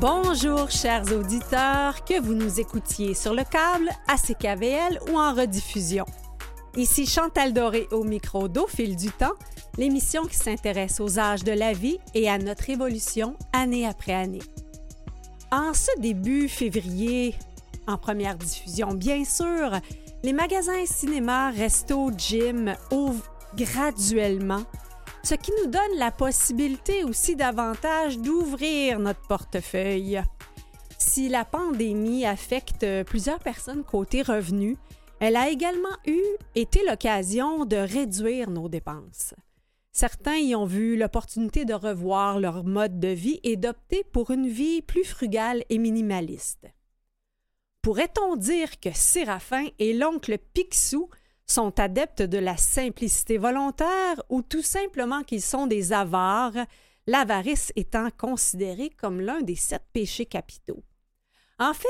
[0.00, 6.06] Bonjour chers auditeurs, que vous nous écoutiez sur le câble, à CKVL ou en rediffusion.
[6.74, 9.34] Ici Chantal Doré au micro d'Au fil du temps,
[9.76, 14.40] l'émission qui s'intéresse aux âges de la vie et à notre évolution année après année.
[15.52, 17.34] En ce début février,
[17.86, 19.80] en première diffusion bien sûr,
[20.22, 24.62] les magasins cinéma, resto, gym ouvrent graduellement
[25.22, 30.22] ce qui nous donne la possibilité aussi davantage d'ouvrir notre portefeuille.
[30.98, 34.76] Si la pandémie affecte plusieurs personnes côté revenus,
[35.18, 36.20] elle a également eu
[36.54, 39.34] été l'occasion de réduire nos dépenses.
[39.92, 44.48] Certains y ont vu l'opportunité de revoir leur mode de vie et d'opter pour une
[44.48, 46.66] vie plus frugale et minimaliste.
[47.82, 51.08] Pourrait-on dire que Séraphin et l'oncle Picsou
[51.50, 56.66] sont adeptes de la simplicité volontaire ou tout simplement qu'ils sont des avares,
[57.06, 60.82] l'avarice étant considérée comme l'un des sept péchés capitaux.
[61.58, 61.88] En fait,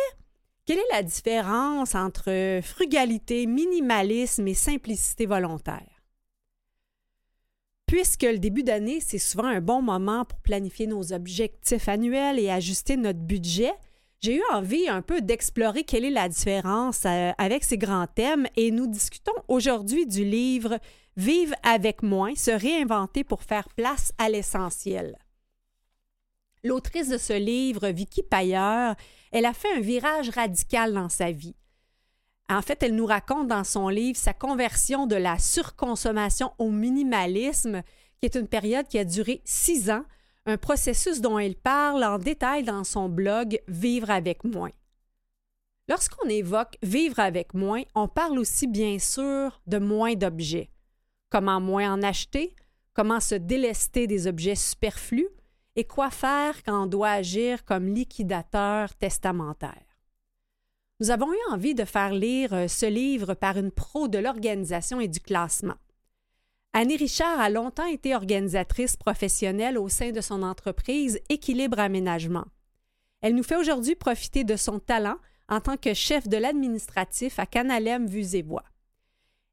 [0.67, 6.03] quelle est la différence entre frugalité, minimalisme et simplicité volontaire?
[7.87, 12.49] Puisque le début d'année, c'est souvent un bon moment pour planifier nos objectifs annuels et
[12.49, 13.73] ajuster notre budget,
[14.21, 18.47] j'ai eu envie un peu d'explorer quelle est la différence euh, avec ces grands thèmes
[18.57, 20.79] et nous discutons aujourd'hui du livre
[21.17, 25.19] Vive avec moins, se réinventer pour faire place à l'essentiel.
[26.63, 28.95] L'autrice de ce livre, Vicky Payeur,
[29.33, 31.57] elle a fait un virage radical dans sa vie.
[32.49, 37.83] En fait, elle nous raconte dans son livre sa conversion de la surconsommation au minimalisme,
[38.19, 40.05] qui est une période qui a duré six ans,
[40.51, 44.73] un processus dont elle parle en détail dans son blog Vivre avec moins.
[45.89, 50.71] Lorsqu'on évoque vivre avec moins, on parle aussi bien sûr de moins d'objets.
[51.31, 52.55] Comment moins en acheter,
[52.95, 55.29] comment se délester des objets superflus
[55.77, 59.85] et quoi faire quand on doit agir comme liquidateur testamentaire.
[61.01, 65.01] Nous avons eu envie de faire lire euh, ce livre par une pro de l'organisation
[65.01, 65.77] et du classement.
[66.73, 72.45] Annie Richard a longtemps été organisatrice professionnelle au sein de son entreprise Équilibre Aménagement.
[73.23, 75.17] Elle nous fait aujourd'hui profiter de son talent
[75.49, 78.45] en tant que chef de l'administratif à Canalem Vues.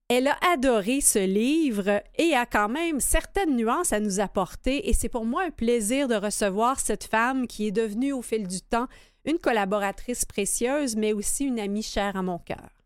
[0.10, 4.94] Elle a adoré ce livre et a quand même certaines nuances à nous apporter et
[4.94, 8.62] c'est pour moi un plaisir de recevoir cette femme qui est devenue au fil du
[8.62, 8.88] temps
[9.26, 12.77] une collaboratrice précieuse mais aussi une amie chère à mon cœur.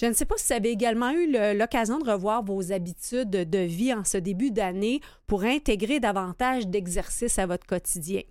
[0.00, 3.58] Je ne sais pas si vous avez également eu l'occasion de revoir vos habitudes de
[3.58, 8.22] vie en ce début d'année pour intégrer davantage d'exercices à votre quotidien.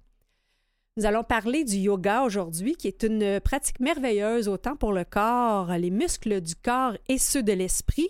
[0.97, 5.72] Nous allons parler du yoga aujourd'hui, qui est une pratique merveilleuse autant pour le corps,
[5.78, 8.09] les muscles du corps et ceux de l'esprit.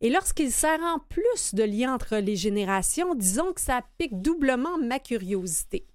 [0.00, 4.78] Et lorsqu'il sert en plus de lien entre les générations, disons que ça pique doublement
[4.78, 5.86] ma curiosité.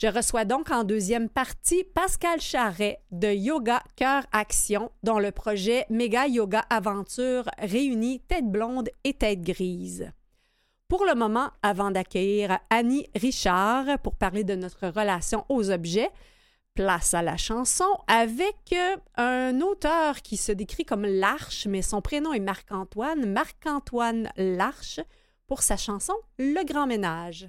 [0.00, 5.86] Je reçois donc en deuxième partie Pascal Charret de Yoga Cœur Action, dont le projet
[5.90, 10.12] Méga Yoga Aventure réunit tête blonde et tête grise.
[10.86, 16.10] Pour le moment, avant d'accueillir Annie Richard pour parler de notre relation aux objets,
[16.74, 22.02] place à la chanson avec euh, un auteur qui se décrit comme L'Arche, mais son
[22.02, 25.00] prénom est Marc-Antoine, Marc-Antoine L'Arche,
[25.48, 27.48] pour sa chanson Le Grand Ménage.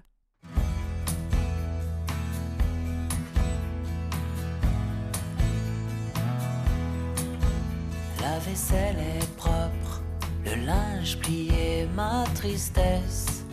[8.21, 10.01] La vaisselle est propre,
[10.43, 13.45] le linge plié, ma tristesse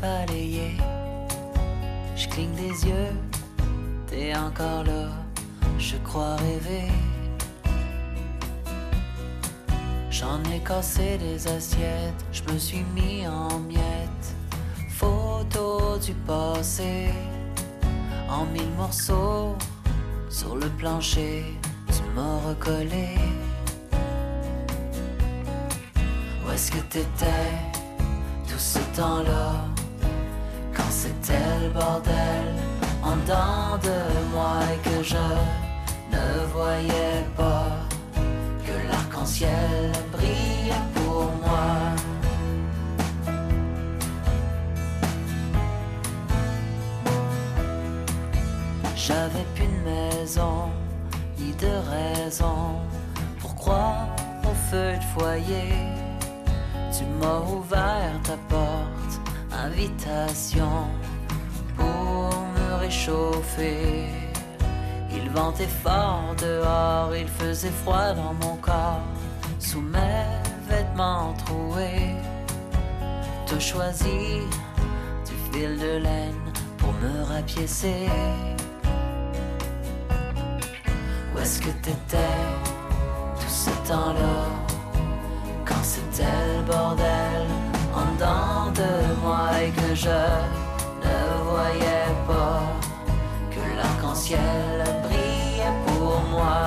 [0.00, 0.76] balayée.
[2.16, 3.14] Je cligne des yeux,
[4.08, 5.10] t'es encore là,
[5.78, 6.90] je crois rêver.
[10.10, 14.34] J'en ai cassé des assiettes, je me suis mis en miettes.
[14.88, 17.10] Photo du passé,
[18.28, 19.54] en mille morceaux,
[20.28, 21.44] sur le plancher,
[21.86, 23.14] tu m'as recollé.
[26.58, 27.52] Est-ce que t'étais
[28.48, 29.52] tout ce temps-là
[30.74, 32.46] Quand c'était le bordel
[33.00, 33.98] en dedans de
[34.34, 35.28] moi et que je
[36.14, 37.70] ne voyais pas
[38.66, 41.70] que l'arc-en-ciel brillait pour moi.
[48.96, 50.70] J'avais plus de maison,
[51.38, 52.80] ni de raison
[53.38, 54.08] pour croire
[54.42, 55.97] au feu de foyer
[56.98, 59.14] tu m'as ouvert ta porte,
[59.52, 60.88] invitation
[61.76, 64.06] pour me réchauffer.
[65.12, 69.06] Il ventait fort dehors, il faisait froid dans mon corps,
[69.60, 70.26] sous mes
[70.68, 72.16] vêtements troués.
[73.46, 74.40] Te choisi
[75.28, 76.46] du fil de laine
[76.78, 78.08] pour me rapiécer.
[81.40, 82.36] est-ce que t'étais
[83.40, 84.27] tout ce temps-là?
[90.04, 91.18] Je ne
[91.50, 92.62] voyais pas
[93.50, 96.60] que l'arc-en-ciel brillait pour moi.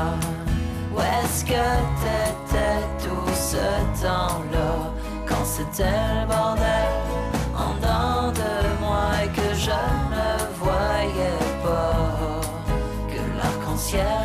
[0.93, 1.65] Où est-ce que
[2.01, 3.65] t'étais tout ce
[4.03, 4.71] temps-là?
[5.25, 6.91] Quand c'était le bordel
[7.55, 9.79] en dedans de moi et que je
[10.15, 10.29] ne
[10.63, 12.41] voyais pas
[13.11, 14.20] que l'arc-en-ciel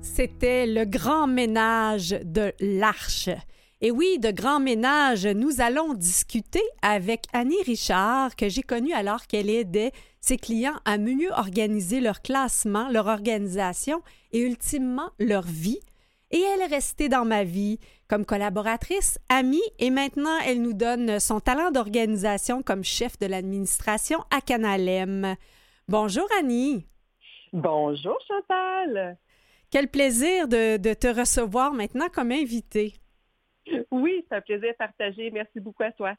[0.00, 3.28] C'était le grand ménage de l'Arche.
[3.80, 9.26] Et oui, de grand ménage, nous allons discuter avec Annie Richard, que j'ai connue alors
[9.26, 14.00] qu'elle aidait ses clients à mieux organiser leur classement, leur organisation
[14.32, 15.80] et ultimement leur vie.
[16.30, 17.78] Et elle est restée dans ma vie
[18.12, 24.18] comme collaboratrice, amie, et maintenant elle nous donne son talent d'organisation comme chef de l'administration
[24.30, 25.34] à Canalem.
[25.88, 26.86] Bonjour Annie.
[27.54, 29.16] Bonjour Chantal.
[29.70, 32.92] Quel plaisir de, de te recevoir maintenant comme invitée.
[33.90, 35.30] Oui, c'est un plaisir partagé.
[35.30, 36.14] Merci beaucoup à toi.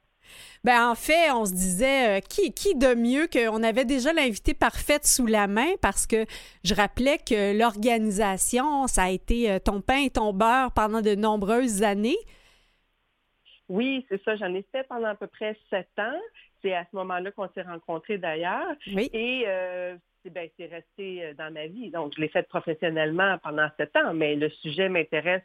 [0.63, 4.53] Ben en fait, on se disait euh, qui, qui de mieux qu'on avait déjà l'invité
[4.53, 6.25] parfaite sous la main parce que
[6.63, 11.15] je rappelais que l'organisation, ça a été euh, ton pain et ton beurre pendant de
[11.15, 12.17] nombreuses années.
[13.69, 14.35] Oui, c'est ça.
[14.35, 16.19] J'en ai fait pendant à peu près sept ans.
[16.61, 18.75] C'est à ce moment-là qu'on s'est rencontrés d'ailleurs.
[18.93, 19.09] Oui.
[19.13, 19.97] Et euh,
[20.29, 21.89] ben, resté euh, dans ma vie.
[21.89, 25.41] Donc, je l'ai fait professionnellement pendant sept ans, mais le sujet m'intéresse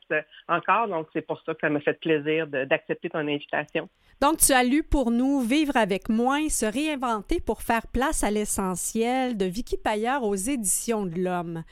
[0.49, 0.89] encore.
[0.89, 3.89] Donc, c'est pour ça que ça m'a fait plaisir d'accepter ton invitation.
[4.21, 8.31] Donc, tu as lu pour nous Vivre avec moins, se réinventer pour faire place à
[8.31, 11.63] l'essentiel de Vicky Payeur aux éditions de l'Homme.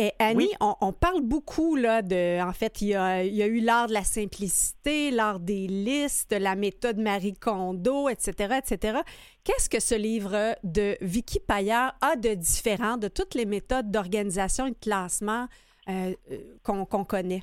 [0.00, 0.50] Et Annie, Oui.
[0.60, 3.58] on, on parle beaucoup là de, en fait, il y a, il y a eu
[3.58, 9.00] l'art de la simplicité, l'art des listes, la méthode Marie Kondo, etc., etc.
[9.42, 14.66] Qu'est-ce que ce livre de Vicky Payeur a de différent de toutes les méthodes d'organisation
[14.66, 15.48] et de classement
[15.88, 17.42] euh, euh, qu'on qu'on connaît?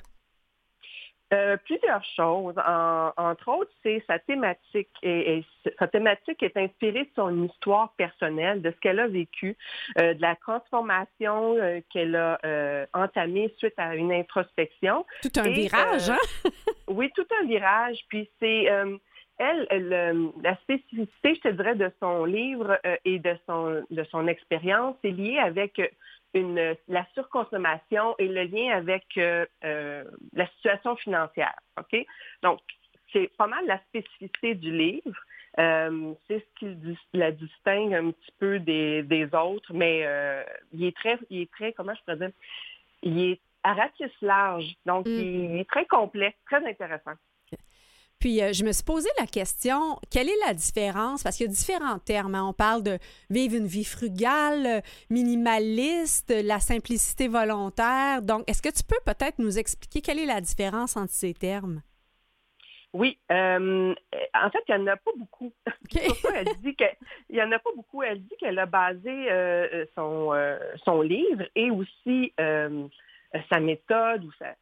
[1.34, 2.54] Euh, plusieurs choses.
[2.66, 4.90] En- entre autres, c'est sa thématique.
[5.02, 5.46] Et, et
[5.80, 9.58] sa thématique est inspirée de son histoire personnelle, de ce qu'elle a vécu,
[9.98, 12.38] euh, de la transformation euh, qu'elle a
[12.94, 15.06] entamée suite à une introspection.
[15.24, 16.18] Tout un Et, virage, hein?
[16.88, 18.06] Oui, tout un virage.
[18.08, 18.66] Puis c'est
[19.38, 19.68] elle,
[20.44, 24.96] la spécificité, je te dirais, de son livre euh, et de son de son expérience,
[25.02, 25.82] c'est lié avec
[26.36, 31.56] une la surconsommation et le lien avec euh, euh, la situation financière.
[31.80, 32.06] Ok,
[32.44, 32.60] donc
[33.12, 35.18] c'est pas mal la spécificité du livre.
[35.58, 40.06] Euh, c'est ce qui la distingue un petit peu des, des autres, mais
[40.74, 42.32] il est très, il est très, comment je pourrais dire,
[43.02, 45.10] il est à ratisse large, donc Mm.
[45.10, 47.14] il est très complet, très intéressant.
[48.26, 51.22] Puis euh, je me suis posé la question, quelle est la différence?
[51.22, 52.34] Parce qu'il y a différents termes.
[52.34, 52.44] hein.
[52.50, 52.98] On parle de
[53.30, 58.24] vivre une vie frugale, minimaliste, la simplicité volontaire.
[58.24, 61.84] Donc, est-ce que tu peux peut-être nous expliquer quelle est la différence entre ces termes?
[62.94, 63.94] Oui, euh,
[64.34, 65.54] en fait, il n'y en a pas beaucoup.
[66.34, 66.86] Elle dit que
[67.30, 68.02] il y en a pas beaucoup.
[68.02, 74.32] Elle dit qu'elle a basé euh, son euh, son livre et aussi sa méthode ou
[74.40, 74.56] sa,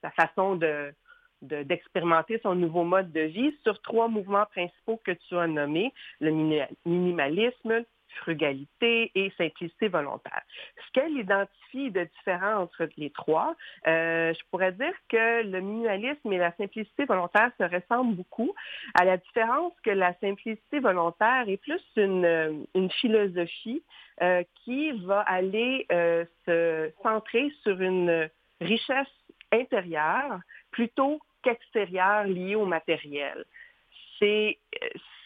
[0.00, 0.94] sa façon de
[1.42, 5.92] de- d'expérimenter son nouveau mode de vie sur trois mouvements principaux que tu as nommés,
[6.20, 7.84] le mini- minimalisme,
[8.20, 10.42] frugalité et simplicité volontaire.
[10.76, 13.56] Ce qu'elle identifie de différent entre les trois,
[13.88, 18.54] euh, je pourrais dire que le minimalisme et la simplicité volontaire se ressemblent beaucoup,
[18.94, 23.82] à la différence que la simplicité volontaire est plus une, une philosophie
[24.22, 29.08] euh, qui va aller euh, se centrer sur une richesse
[29.50, 30.38] intérieure
[30.74, 33.44] plutôt qu'extérieur lié au matériel.
[34.18, 34.58] C'est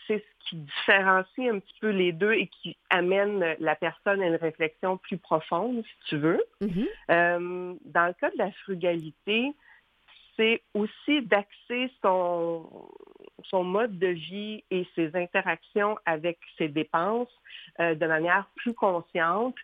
[0.06, 4.26] c'est ce qui différencie un petit peu les deux et qui amène la personne à
[4.26, 6.42] une réflexion plus profonde, si tu veux.
[6.60, 6.86] Mhm.
[7.10, 9.52] Euh, dans le cas de la frugalité,
[10.36, 12.90] c'est aussi d'axer son,
[13.44, 17.32] son mode de vie et ses interactions avec ses dépenses
[17.80, 19.56] euh, de manière plus consciente.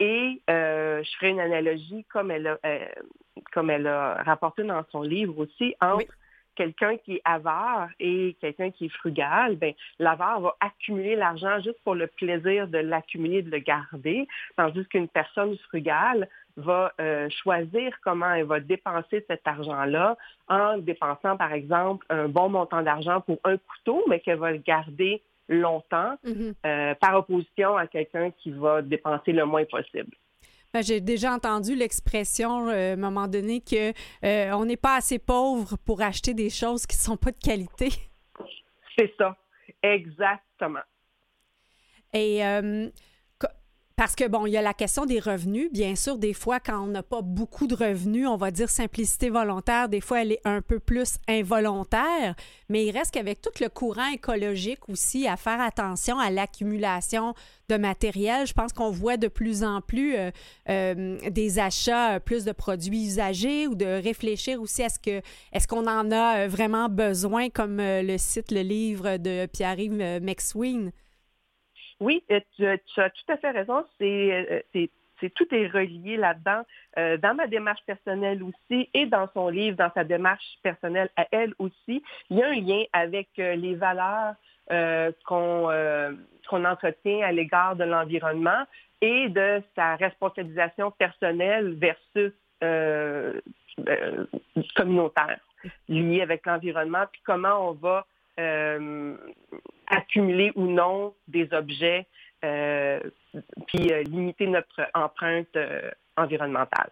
[0.00, 2.58] Et euh, je ferai une analogie comme elle a,
[3.52, 6.12] comme elle a rapporté dans son livre aussi entre
[6.54, 11.78] quelqu'un qui est avare et quelqu'un qui est frugal, ben, l'avare va accumuler l'argent juste
[11.84, 14.26] pour le plaisir de l'accumuler, de le garder,
[14.56, 20.16] tandis qu'une personne frugale va euh, choisir comment elle va dépenser cet argent-là
[20.48, 24.58] en dépensant, par exemple, un bon montant d'argent pour un couteau, mais qu'elle va le
[24.58, 26.54] garder longtemps, Mhm.
[26.66, 30.10] euh, par opposition à quelqu'un qui va dépenser le moins possible.
[30.78, 33.90] Ben, J'ai déjà entendu l'expression euh, à un moment donné que
[34.24, 37.38] euh, on n'est pas assez pauvre pour acheter des choses qui ne sont pas de
[37.38, 37.88] qualité.
[38.96, 39.36] C'est ça,
[39.82, 40.84] exactement.
[42.12, 42.88] Et euh,
[43.98, 45.72] parce que, bon, il y a la question des revenus.
[45.72, 49.28] Bien sûr, des fois, quand on n'a pas beaucoup de revenus, on va dire simplicité
[49.28, 52.36] volontaire, des fois, elle est un peu plus involontaire,
[52.68, 57.34] mais il reste qu'avec tout le courant écologique aussi, à faire attention à l'accumulation
[57.68, 60.30] de matériel, je pense qu'on voit de plus en plus euh,
[60.68, 65.20] euh, des achats euh, plus de produits usagés ou de réfléchir aussi à ce que
[65.52, 70.92] est-ce qu'on en a vraiment besoin, comme le cite le livre de Pierre-Yves McSween.
[72.00, 72.64] Oui, euh, tu,
[72.94, 73.84] tu as tout à fait raison.
[73.98, 74.90] C'est, euh, c'est,
[75.20, 76.62] c'est- tout est relié là-dedans.
[76.96, 81.26] Euh, dans ma démarche personnelle aussi et dans son livre, dans sa démarche personnelle à
[81.32, 84.34] elle aussi, il y a un lien avec euh, les valeurs
[84.70, 86.12] euh, qu'on, euh,
[86.52, 88.64] entretient à l'égard de l'environnement
[89.00, 93.40] et de sa responsabilisation personnelle versus euh,
[93.88, 94.24] euh,
[94.74, 95.38] communautaire
[95.88, 98.06] liée avec l'environnement, puis comment on va
[98.38, 99.16] euh,
[99.88, 102.06] accumuler ou non des objets,
[102.44, 103.00] euh,
[103.66, 106.90] puis euh, limiter notre empreinte euh, environnementale.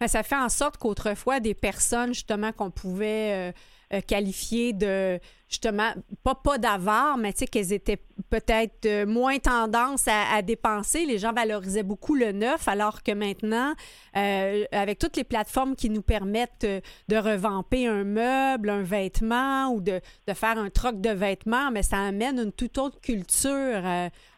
[0.00, 3.52] Ben, ça fait en sorte qu'autrefois, des personnes, justement, qu'on pouvait
[3.94, 5.18] euh, qualifier de,
[5.48, 5.92] justement,
[6.22, 7.96] pas, pas d'avare, mais tu sais, qu'elles étaient
[8.28, 11.06] peut-être euh, moins tendance à, dépenser.
[11.06, 13.72] Les gens valorisaient beaucoup le neuf, alors que maintenant,
[14.14, 16.66] euh, avec toutes les plateformes qui nous permettent
[17.08, 21.82] de revamper un meuble, un vêtement ou de, de faire un troc de vêtements, mais
[21.82, 23.80] ça amène une toute autre culture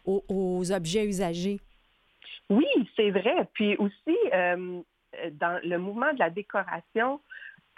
[0.05, 1.59] aux, objets usagés.
[2.49, 2.65] Oui,
[2.95, 3.49] c'est vrai.
[3.53, 7.19] Puis aussi, dans le mouvement de la décoration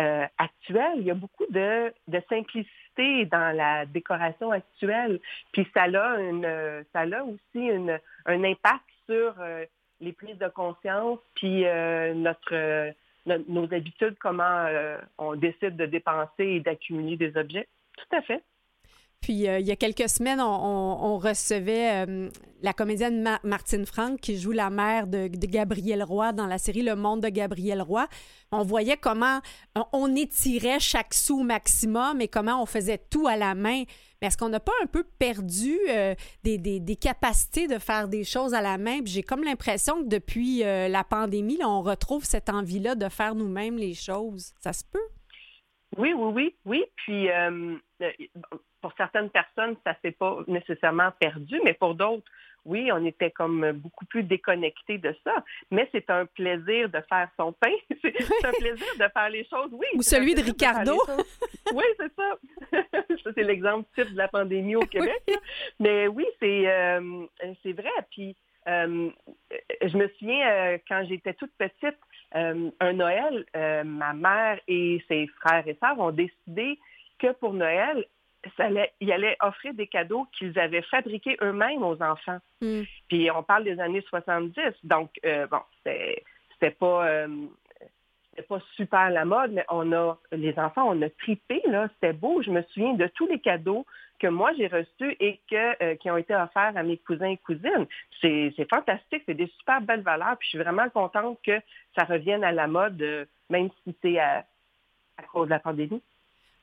[0.02, 5.20] euh, actuelle, il y a beaucoup de, de simplicité dans la décoration actuelle.
[5.52, 9.66] Puis ça a, une, ça a aussi une, un impact sur euh,
[10.02, 12.92] les prises de conscience, puis euh, notre,
[13.26, 17.68] no- nos habitudes, comment euh, on décide de dépenser et d'accumuler des objets.
[17.98, 18.42] Tout à fait.
[19.24, 22.30] Puis euh, il y a quelques semaines, on, recevait euh,
[22.62, 26.58] la comédienne Ma- Martine Franck qui joue la mère de, de Gabriel Roy dans la
[26.58, 28.06] série Le Monde de Gabriel Roy.
[28.52, 29.40] On voyait comment
[29.94, 33.84] on, étirait chaque sou au maximum et comment on faisait tout à la main.
[34.22, 38.54] Mais est-ce qu'on n'a pas un peu perdu euh, des, capacités de faire des choses
[38.54, 39.00] à la main?
[39.06, 43.94] J'ai comme l'impression que depuis la pandémie, on retrouve cette envie-là de faire nous-mêmes les
[43.94, 44.52] choses.
[44.62, 45.00] Ça se peut?
[45.98, 46.86] Oui, oui, oui, oui.
[46.96, 48.12] Puis euh, euh,
[48.82, 52.24] pour certaines personnes, ça s'est pas nécessairement perdu, mais pour d'autres,
[52.66, 55.44] oui, on était comme beaucoup plus déconnectés de ça.
[55.70, 57.74] Mais c'est un plaisir de faire son pain.
[58.02, 59.88] C'est un plaisir de faire les choses, oui.
[59.96, 60.98] Ou celui de Ricardo.
[61.74, 62.38] Oui, c'est ça.
[63.24, 65.24] ça, c'est l'exemple type de la pandémie au Québec.
[65.80, 67.26] Mais oui, c'est euh,
[67.64, 67.90] c'est vrai.
[68.12, 68.36] Puis
[68.68, 69.10] euh,
[69.82, 71.98] je me souviens, quand j'étais toute petite,
[72.36, 76.80] euh, un Noël, euh, ma mère et ses frères et sœurs ont décidé
[77.20, 78.06] que pour Noël,
[78.58, 82.40] ça allait, ils allaient offrir des cadeaux qu'ils avaient fabriqués eux-mêmes aux enfants.
[82.62, 82.82] Hmm.
[83.08, 87.28] Puis on parle des années 70, donc euh, bon, c'était pas
[88.30, 92.14] c'était pas super la mode, mais on a les enfants, on a tripé là, c'était
[92.14, 92.42] beau.
[92.42, 93.86] Je me souviens de tous les cadeaux
[94.24, 97.38] que moi j'ai reçus et que euh, qui ont été offerts à mes cousins et
[97.38, 97.86] cousines.
[98.22, 100.38] C'est c'est fantastique, c'est des super belles valeurs.
[100.38, 101.60] Puis je suis vraiment contente que
[101.98, 104.46] ça revienne à la mode, euh, même si c'est à,
[105.18, 106.02] à cause de la pandémie.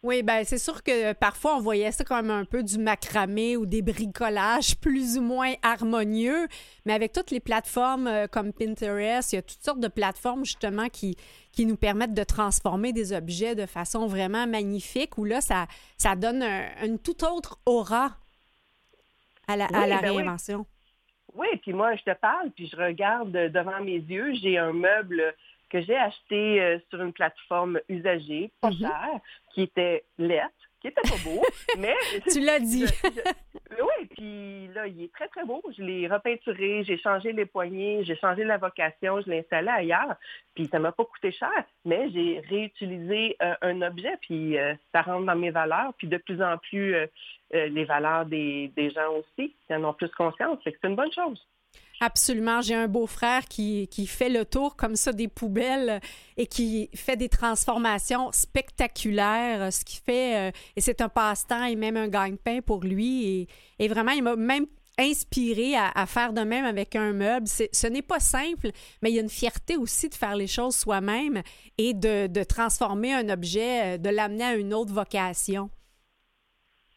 [0.02, 3.66] Oui, ben c'est sûr que parfois on voyait ça comme un peu du macramé ou
[3.66, 6.49] des bricolages plus ou moins harmonieux,
[6.87, 10.47] mais avec toutes les plateformes euh, comme Pinterest, il y a toutes sortes de plateformes
[10.47, 11.16] justement qui,
[11.52, 15.66] qui nous permettent de transformer des objets de façon vraiment magnifique, où là, ça,
[15.99, 18.16] ça donne un- une toute autre aura
[19.49, 20.64] à la, à Oui, la ben réinvention.
[21.35, 25.35] Oui, puis moi, je te parle, puis je regarde devant mes yeux, j'ai un meuble
[25.69, 28.78] que j'ai acheté euh, sur une plateforme usagée, pas Mhm.
[28.78, 29.21] chère,
[29.52, 31.42] qui était lettre, qui était pas beau,
[31.78, 31.95] mais...
[32.30, 32.87] Tu l'as dit.
[33.71, 35.62] oui, puis là, il est très, très beau.
[35.76, 40.16] Je l'ai repeinturé, j'ai changé les poignées, j'ai changé la vocation, je l'ai installé ailleurs,
[40.54, 45.02] puis ça m'a pas coûté cher, mais j'ai réutilisé euh, un objet, puis euh, ça
[45.02, 47.07] rentre dans mes valeurs, puis de plus en plus, euh,
[47.52, 51.45] les valeurs des, des gens aussi, qui en ont plus conscience, c'est une bonne chose.
[52.00, 52.62] Absolument.
[52.62, 56.00] J'ai un beau-frère qui, qui fait le tour comme ça des poubelles
[56.38, 61.76] et qui fait des transformations spectaculaires, ce qui fait, euh, et c'est un passe-temps et
[61.76, 63.47] même un gagne-pain pour lui.
[63.78, 64.66] Et, vraiment, il m'a même
[64.99, 67.47] inspiré à, à faire de même avec un meuble.
[67.47, 68.71] Ce n'est pas simple,
[69.02, 71.42] mais il y a une fierté aussi de faire les choses soi-même
[71.76, 75.71] et de, de transformer un objet, euh, de l'amener à une autre vocation.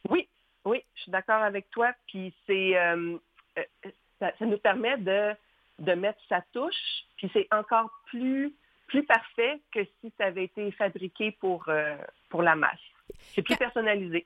[0.10, 0.30] Oui,
[0.66, 1.94] oui, je suis d'accord avec toi.
[2.08, 3.18] Puis c'est euh,
[3.58, 3.92] euh,
[4.24, 5.34] ça, ça nous permet de,
[5.80, 8.54] de mettre sa touche, puis c'est encore plus,
[8.88, 11.98] plus parfait que si ça avait été fabriqué pour, euh,
[12.30, 12.80] pour la masse.
[13.20, 14.26] C'est plus personnalisé.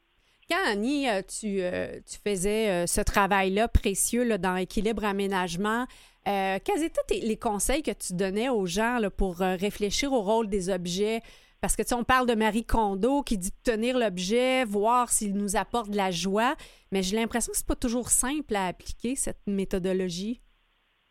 [0.49, 5.87] Quand, Annie, euh, tu, euh, tu faisais ce travail-là précieux là, dans Équilibre Aménagement,
[6.27, 10.47] euh, quels étaient les conseils que tu donnais aux gens là, pour réfléchir au rôle
[10.47, 11.21] des objets?
[11.67, 15.09] Parce que, tu sais, on parle de Marie Kondo qui dit de tenir l'objet, voir
[15.09, 16.55] s'il nous apporte de la joie,
[16.93, 20.39] mais j'ai l'impression que c'est pas toujours simple à appliquer, cette méthodologie.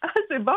[0.01, 0.55] Ah, c'est bon!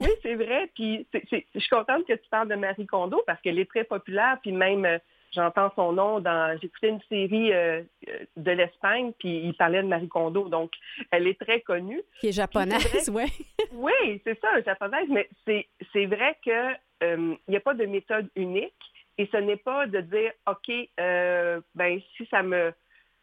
[0.00, 0.70] Oui, c'est vrai.
[0.76, 4.38] Puis je suis contente que tu parles de Marie Kondo parce qu'elle est très populaire.
[4.40, 4.98] Puis même, euh,
[5.32, 6.56] j'entends son nom dans.
[6.60, 10.48] J'écoutais une série euh, euh, de l'Espagne, puis il parlait de Marie Kondo.
[10.48, 10.72] Donc,
[11.10, 12.02] elle est très connue.
[12.20, 13.24] Qui est japonaise, oui.
[13.72, 18.28] Oui, c'est ça, japonaise, mais c'est, vrai que euh, il n'y a pas de méthode
[18.34, 18.74] unique
[19.18, 22.72] et ce n'est pas de dire OK, euh, ben si ça me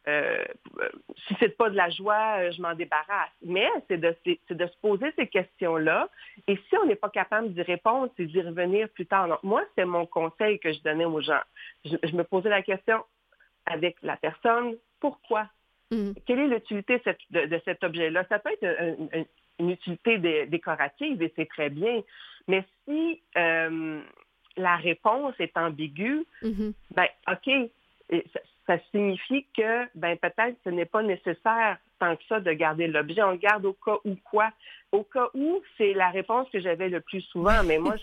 [0.07, 0.45] euh,
[1.27, 3.29] si c'est pas de la joie, euh, je m'en débarrasse.
[3.43, 4.15] Mais c'est de,
[4.49, 6.07] de se poser ces questions-là.
[6.47, 9.27] Et si on n'est pas capable d'y répondre, c'est d'y revenir plus tard.
[9.27, 11.41] Donc, moi, c'est mon conseil que je donnais aux gens.
[11.83, 13.03] Je, je me posais la question
[13.65, 15.49] avec la personne, pourquoi?
[15.91, 16.11] Mm.
[16.25, 18.25] quelle est l'utilité de, de cet objet-là?
[18.29, 19.25] Ça peut être un- un-
[19.59, 22.01] une utilité dé- décorative et c'est très bien,
[22.47, 24.01] mais si euh,
[24.57, 26.73] la réponse est ambiguë, Mhm.
[26.95, 32.23] ben OK, et ça, ça signifie que ben peut-être ce n'est pas nécessaire tant que
[32.29, 33.23] ça de garder l'objet.
[33.23, 34.51] On le garde au cas où quoi?
[34.91, 37.95] Au cas où, c'est la réponse que j'avais le plus souvent, mais moi,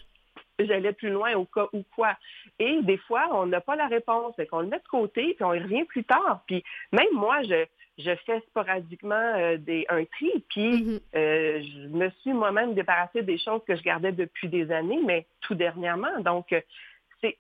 [0.58, 2.16] j'allais plus loin au cas où quoi?
[2.58, 5.44] Et des fois, on n'a pas la réponse, fait qu'on le met de côté, puis
[5.44, 6.42] on y revient plus tard.
[6.46, 6.62] Puis
[6.92, 7.64] même moi, je,
[7.98, 11.00] je fais sporadiquement euh, des, un tri, puis Mhm.
[11.14, 15.26] euh, je me suis moi-même débarrassée des choses que je gardais depuis des années, mais
[15.42, 16.20] tout dernièrement.
[16.20, 16.60] Donc, euh,
[17.20, 17.38] c'est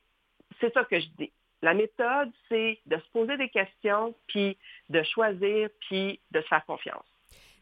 [0.60, 1.32] c'est ça que je dis.
[1.62, 4.56] La méthode, c'est de se poser des questions, puis
[4.90, 7.06] de choisir, puis de se faire confiance.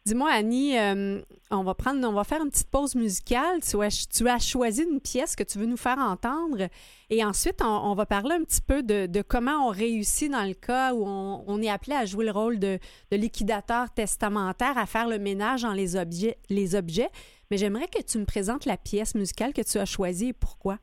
[0.05, 1.21] Dis-moi, Annie, euh,
[1.53, 3.61] on va prendre, on va faire une petite pause musicale.
[3.61, 6.69] Tu as, tu as choisi une pièce que tu veux nous faire entendre.
[7.09, 10.45] Et ensuite, on, on va parler un petit peu de, de comment on réussit dans
[10.45, 12.81] le cas où on, on est appelé à jouer le rôle de,
[13.13, 16.37] de liquidateur testamentaire, à faire le ménage dans les objets.
[16.51, 17.11] Les objets.
[17.53, 20.79] Mais j'aimerais que tu me présentes la pièce musicale que tu as choisie et pourquoi.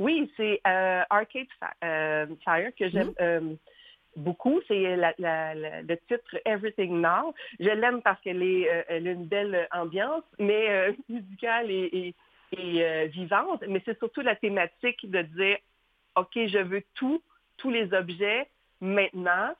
[0.00, 1.46] Oui, c'est euh, Arcade
[1.84, 3.54] euh, Fire que j'aime euh,
[4.18, 4.60] beaucoup.
[4.68, 7.34] C'est la- la- la- le titre Everything Now.
[7.60, 11.88] Je l'aime parce qu'elle est, euh, elle a une belle ambiance, mais euh, musicale et,
[11.92, 12.14] et-
[12.52, 13.62] et, euh, vivante.
[13.68, 15.58] Mais c'est surtout la thématique de dire,
[16.16, 17.22] OK, je veux tout,
[17.58, 18.46] tous les objets
[18.80, 19.54] maintenant.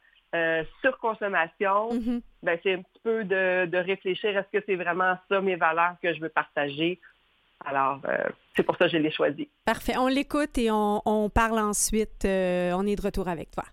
[0.82, 2.20] Surconsommation, Mhm.
[2.42, 5.94] ben, c'est un petit peu de, de réfléchir, est-ce que c'est vraiment ça mes valeurs
[6.02, 7.00] que je veux partager?
[7.64, 8.00] Alors,
[8.54, 9.48] c'est pour ça que je l'ai choisi.
[9.64, 9.94] Parfait.
[9.98, 12.24] On l'écoute et on, on parle ensuite.
[12.24, 13.64] On est de retour avec toi.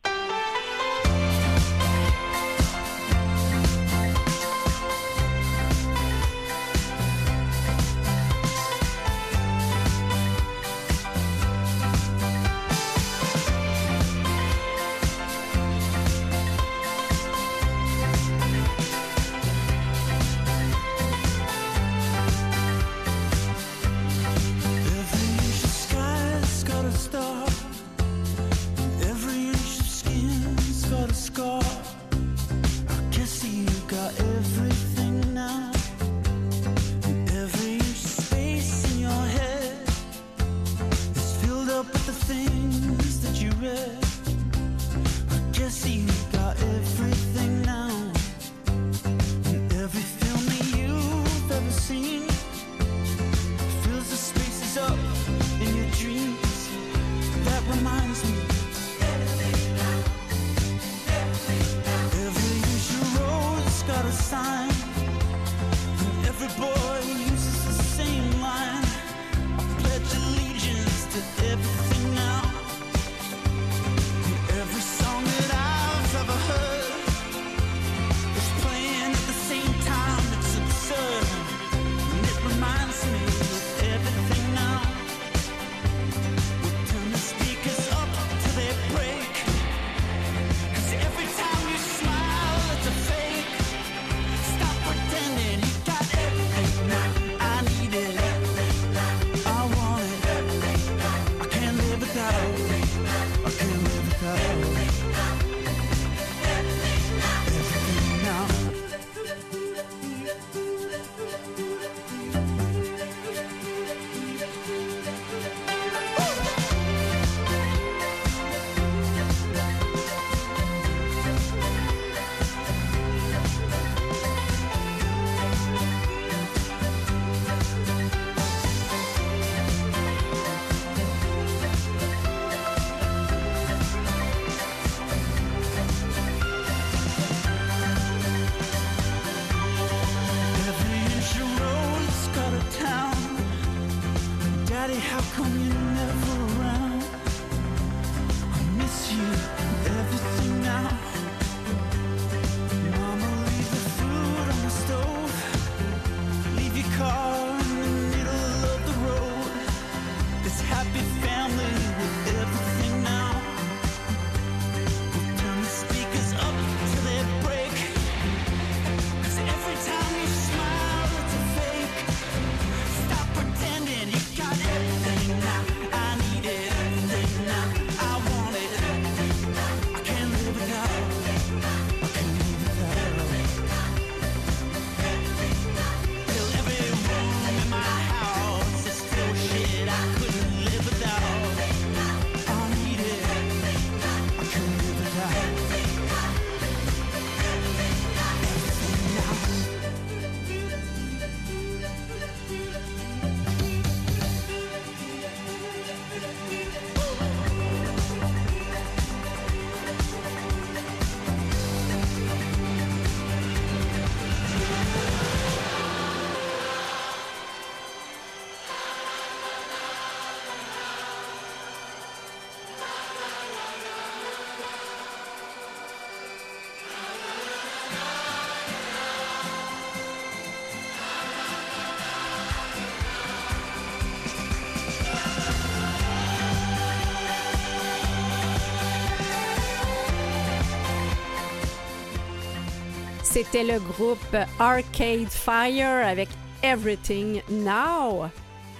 [243.36, 246.30] C'était le groupe Arcade Fire avec
[246.64, 248.30] Everything Now.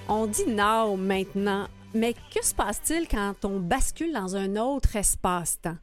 [0.08, 5.76] On dit now maintenant, mais que se passe-t-il quand on bascule dans un autre espace-temps?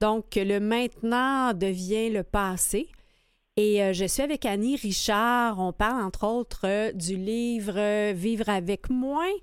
[0.00, 2.88] Donc, le maintenant devient le passé.
[3.58, 5.60] Et euh, je suis avec Annie Richard.
[5.60, 9.34] On parle entre autres euh, du livre euh, Vivre avec moins.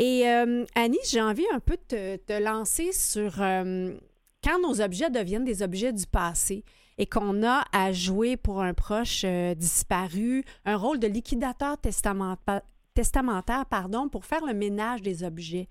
[0.00, 0.26] Et
[0.74, 5.92] Annie, j'ai envie un peu de te, lancer sur quand nos objets deviennent des objets
[5.92, 6.64] du passé
[7.00, 12.62] et qu'on a à jouer pour un proche euh, disparu, un rôle de liquidateur testamenta-
[12.94, 15.66] testamentaire pardon, pour faire le ménage des objets.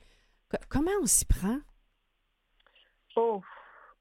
[0.50, 1.60] Co- comment on s'y prend?
[3.16, 3.42] Oh,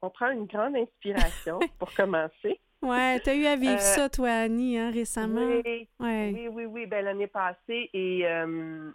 [0.01, 2.59] on prend une grande inspiration pour commencer.
[2.81, 5.45] Ouais, tu as eu à vivre Euh, ça, toi, Annie, hein, récemment?
[5.63, 6.31] Oui, Ouais.
[6.33, 6.85] oui, oui, oui.
[6.87, 8.89] Ben, l'année passée, et, euh,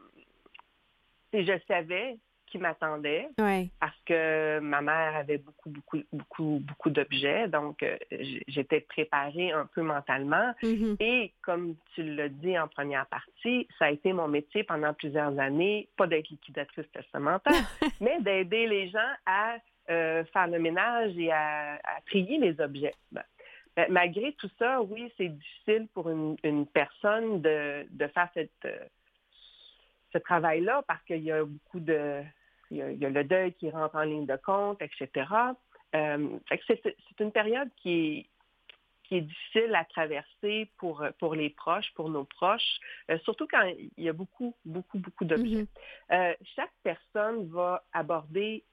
[1.32, 2.18] et je savais
[2.54, 3.68] qui m'attendait Ouais.
[3.80, 7.48] parce que ma mère avait beaucoup, beaucoup, beaucoup, beaucoup d'objets.
[7.48, 7.96] Donc, euh,
[8.46, 10.54] j'étais préparée un peu mentalement.
[10.62, 10.96] Mhm.
[11.00, 15.36] Et comme tu l'as dit en première partie, ça a été mon métier pendant plusieurs
[15.40, 17.52] années, pas d'être liquidatrice testamentaire,
[18.00, 19.56] mais d'aider les gens à
[19.90, 22.94] euh, faire le ménage et à, à trier les objets.
[23.10, 23.24] Ben,
[23.74, 28.52] ben, malgré tout ça, oui, c'est difficile pour une, une personne de, de faire cette,
[28.64, 28.78] euh,
[30.12, 32.22] ce travail-là parce qu'il y a beaucoup de...
[32.70, 35.26] Il y a, il y a le deuil qui rentre en ligne de compte, etc.
[35.94, 38.26] Euh, c'est une période qui est,
[39.04, 43.62] qui est difficile à traverser pour, pour les proches, pour nos proches, euh, surtout quand
[43.62, 45.62] il y a beaucoup, beaucoup, beaucoup d'objets.
[45.62, 45.66] Mhm.
[46.12, 48.64] Euh, chaque personne va aborder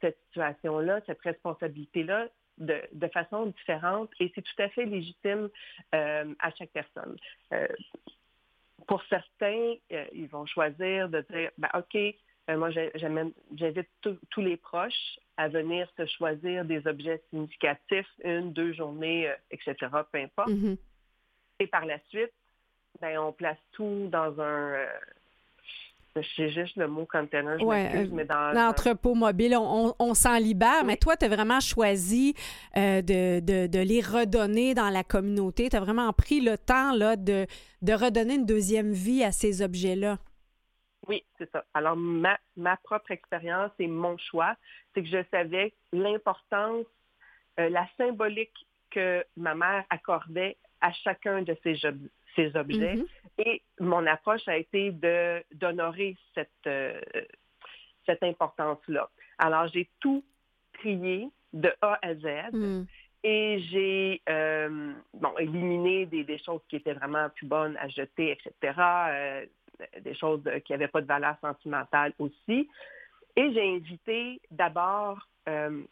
[0.00, 2.28] cette situation-là, cette responsabilité-là
[2.58, 5.48] de, de façon différente et c'est tout à fait légitime
[5.92, 7.16] à chaque personne.
[8.86, 9.74] Pour certains,
[10.12, 11.96] ils vont choisir de dire, ben, OK,
[12.48, 18.52] moi, j'ai- j'amène- j'invite tous- les proches à venir se choisir des objets significatifs, une,
[18.52, 19.74] deux journées, euh, etc.,
[20.12, 20.48] peu importe.
[20.48, 20.76] Mhm.
[21.58, 22.32] Et par la suite,
[23.00, 24.72] ben, on place tout dans un...
[24.74, 24.86] euh,
[26.36, 28.52] j'ai juste le mot container, je Ouais, euh, mais dans...
[28.52, 32.34] L'entrepôt mobile, on, on- on s'en libère, mais toi, tu as vraiment choisi
[32.76, 35.68] euh, de, de- de les redonner dans la communauté.
[35.68, 37.46] Tu as vraiment pris le temps là, de,
[37.82, 40.16] de redonner une deuxième vie à ces objets-là.
[41.08, 41.64] Oui, c'est ça.
[41.74, 44.56] Alors, ma, ma propre expérience et mon choix,
[44.92, 46.86] c'est que je savais l'importance,
[47.60, 52.96] euh, la symbolique que ma mère accordait à chacun de ces, ob- ces objets.
[52.96, 53.06] Mhm.
[53.38, 54.90] Et mon approche a été
[55.52, 57.00] d'honorer cette, euh,
[58.04, 59.08] cette importance-là.
[59.38, 60.24] Alors, j'ai tout
[60.74, 62.26] trié de A à Z.
[62.52, 62.86] Mhm.
[63.24, 68.30] Et j'ai euh, bon, éliminé des, des choses qui étaient vraiment plus bonnes à jeter,
[68.32, 68.78] etc.
[68.78, 69.46] euh,
[70.00, 72.68] des choses qui n'avaient pas de valeur sentimentale aussi.
[73.36, 75.82] Et j'ai invité d'abord euh,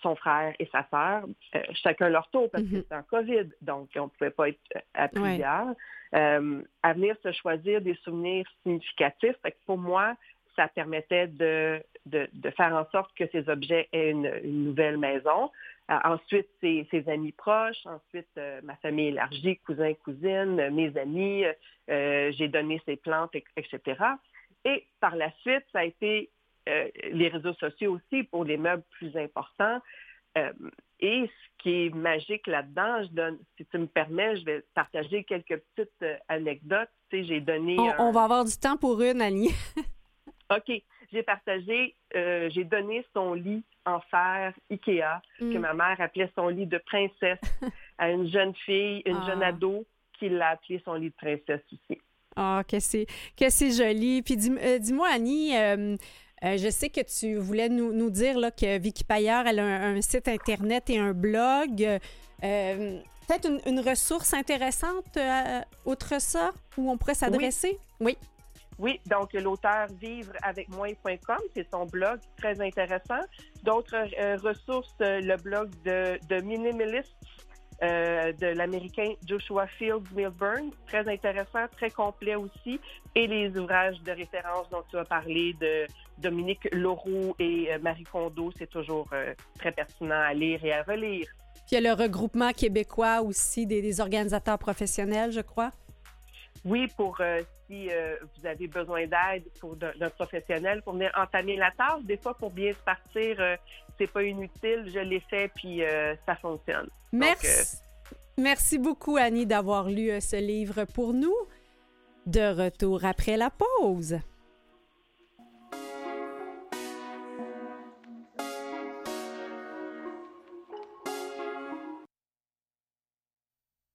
[0.00, 1.24] son frère et sa sœur,
[1.54, 2.84] euh, chacun leur tour, parce que Mhm.
[2.88, 5.10] c'est un COVID, donc on ne pouvait pas être euh, à Ouais.
[5.10, 5.74] plusieurs,
[6.14, 9.36] euh, à venir se choisir des souvenirs significatifs.
[9.42, 10.16] Fait que pour moi,
[10.56, 14.98] ça permettait de, de, de faire en sorte que ces objets aient une, une nouvelle
[14.98, 15.50] maison.
[15.90, 20.96] Euh, ensuite, ses, ses amis proches, ensuite euh, ma famille élargie, cousins, cousines, euh, mes
[20.96, 21.44] amis,
[21.90, 24.00] euh, j'ai donné ces plantes, et- etc.
[24.64, 26.30] Et par la suite, ça a été
[26.68, 29.80] euh, les réseaux sociaux aussi pour les meubles plus importants.
[31.00, 35.24] Et ce qui est magique là-dedans, je donne, si tu me permets, je vais partager
[35.24, 36.88] quelques petites anecdotes.
[37.10, 37.76] Tu sais, j'ai donné.
[37.78, 39.50] On, un- on va avoir du temps pour une, Annie.
[40.56, 40.82] OK.
[41.12, 45.58] J'ai partagé, euh, j'ai donné son lit en fer Ikea, que Mm.
[45.58, 47.38] ma mère appelait son lit de princesse,
[47.98, 49.26] à une jeune fille, une Ah.
[49.26, 49.84] jeune ado,
[50.18, 52.00] qui l'a appelé son lit de princesse aussi.
[52.36, 54.22] Ah, que c'est, que c'est joli.
[54.22, 55.96] Puis dis, euh, dis-moi, Annie, euh,
[56.44, 59.64] euh, je sais que tu voulais nous, nous dire là, que Vicky Payeur, elle a
[59.64, 61.84] un, un site Internet et un blog.
[62.40, 65.18] Peut-être une, une ressource intéressante,
[65.84, 67.78] outre ça, où on pourrait s'adresser?
[68.00, 68.16] Oui.
[68.16, 68.16] Oui,
[69.06, 73.20] donc l'auteur vivreavecmoi.com, c'est son blog très intéressant.
[73.62, 77.14] D'autres euh, ressources, euh, le blog de, de Minimalist
[77.82, 82.80] euh, de l'Américain Joshua Fields Milburn, très intéressant, très complet aussi.
[83.14, 85.86] Et les ouvrages de référence dont tu as parlé de
[86.18, 91.26] Dominique Leroux et Marie Kondo, c'est toujours euh, très pertinent à lire et à relire.
[91.66, 95.70] Puis il y a le regroupement québécois aussi des, des organisateurs professionnels, je crois.
[96.64, 97.40] Oui, pour euh,
[97.72, 102.18] si euh, vous avez besoin d'aide pour d'un professionnel pour venir entamer la tâche, des
[102.18, 103.56] fois pour bien se partir, euh,
[103.98, 104.90] c'est pas inutile.
[104.92, 106.88] Je l'ai fait puis euh, ça fonctionne.
[107.12, 107.78] Merci.
[108.38, 111.34] Merci beaucoup, Annie, d'avoir lu euh, ce livre pour nous.
[112.26, 114.18] De retour après la pause.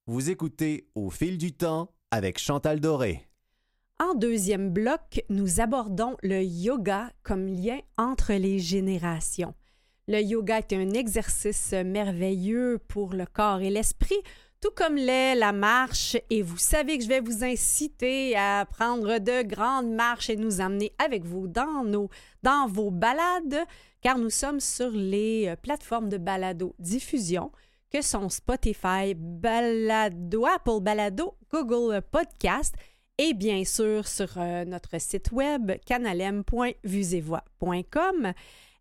[0.08, 3.27] Vous écoutez Au fil du temps avec Chantal Doré.
[4.00, 9.56] En deuxième bloc, nous abordons le yoga comme lien entre les générations.
[10.08, 14.22] Le yoga est un exercice merveilleux pour le corps et l'esprit,
[14.62, 19.18] tout comme l'est la marche, et vous savez que je vais vous inciter à prendre
[19.18, 23.66] de grandes marches et nous amener avec vous dans, vos balades,
[24.02, 27.52] car nous sommes sur les euh, plateformes de balado diffusion
[27.92, 32.76] que sont Spotify, Balado, Apple Balado, Google Podcast
[33.18, 38.34] et bien sûr sur euh, notre site web canalem.vusevoix.com.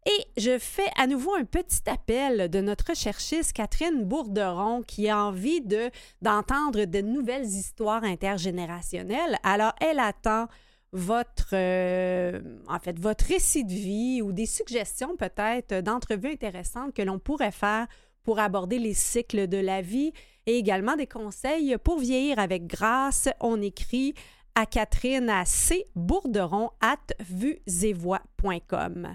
[0.06, 5.18] Et je fais à nouveau un petit appel de notre cherchiste Catherine Bourderon qui a
[5.18, 5.90] envie de,
[6.22, 9.36] d'entendre de nouvelles histoires intergénérationnelles.
[9.42, 10.46] Alors, elle attend
[10.92, 17.02] votre, euh, en fait, votre récit de vie ou des suggestions peut-être d'entrevues intéressantes que
[17.02, 17.88] l'on pourrait faire
[18.22, 20.12] pour aborder les cycles de la vie
[20.46, 23.28] et également des conseils pour vieillir avec grâce.
[23.40, 24.14] On écrit
[24.54, 29.14] à Catherine à cbourderon at vuesetvoix.com.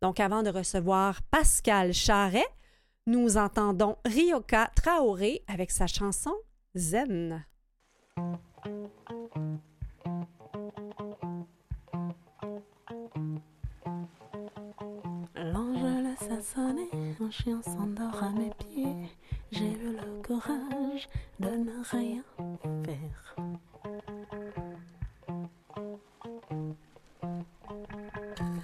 [0.00, 2.46] Donc, avant de recevoir Pascal Charret,
[3.06, 6.34] nous entendons Ryoka Traoré avec sa chanson
[6.74, 7.44] Zen.
[15.34, 16.88] L'angelus a sonné,
[17.20, 19.08] un chien s'endort à mes pieds.
[19.50, 21.08] J'ai eu le courage
[21.40, 22.22] de ne rien
[22.84, 23.36] faire.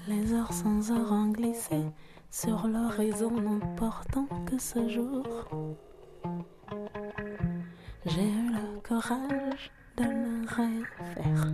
[0.07, 1.81] Les heures sans heures ont glissé
[2.31, 5.27] sur l'horizon n'emportant que ce jour.
[8.05, 11.47] J'ai eu le courage de ne rien faire.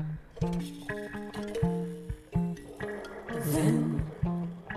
[3.44, 4.00] Zen,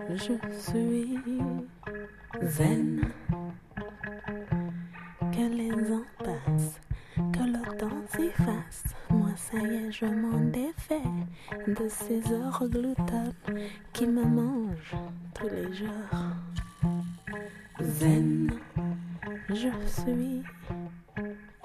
[0.10, 1.20] je suis
[2.44, 3.12] zen.
[11.74, 12.64] De ces heures
[13.94, 14.96] qui me mangent
[15.34, 15.90] tous les jours.
[17.82, 18.52] Zen,
[19.50, 20.44] je suis.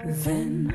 [0.07, 0.71] Zen,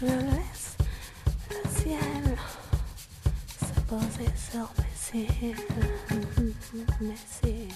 [0.00, 0.76] Je laisse
[1.50, 2.38] le ciel
[3.46, 5.56] se poser sur mes cils,
[7.02, 7.74] mes cils.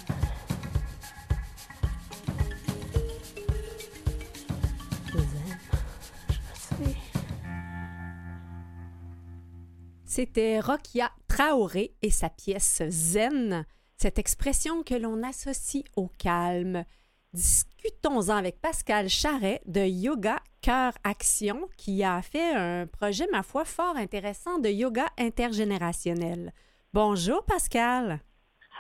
[10.07, 16.85] C'était Rokia Traoré et sa pièce Zen, cette expression que l'on associe au calme.
[17.35, 23.65] Discutons-en avec Pascal Charret de Yoga Cœur Action qui a fait un projet, ma foi,
[23.65, 26.53] fort intéressant de yoga intergénérationnel.
[26.93, 28.21] Bonjour Pascal.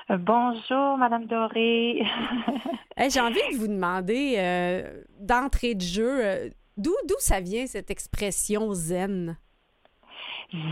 [0.08, 2.06] Euh, Bonjour, Madame Doré.
[2.96, 7.66] Hey, J'ai envie de vous demander euh, d'entrée de jeu, euh, d'où d'où ça vient
[7.66, 9.36] cette expression zen?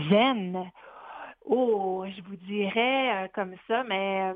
[0.09, 0.71] Zen?
[1.43, 4.33] Oh, je vous dirais euh, comme ça, mais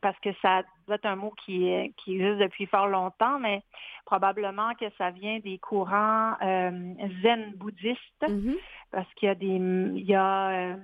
[0.00, 3.62] parce que ça doit être un mot qui, qui existe depuis fort longtemps, mais
[4.06, 8.56] probablement que ça vient des courants euh, zen bouddhistes, Mhm.
[8.90, 10.76] parce qu'il y a des, il y a, euh,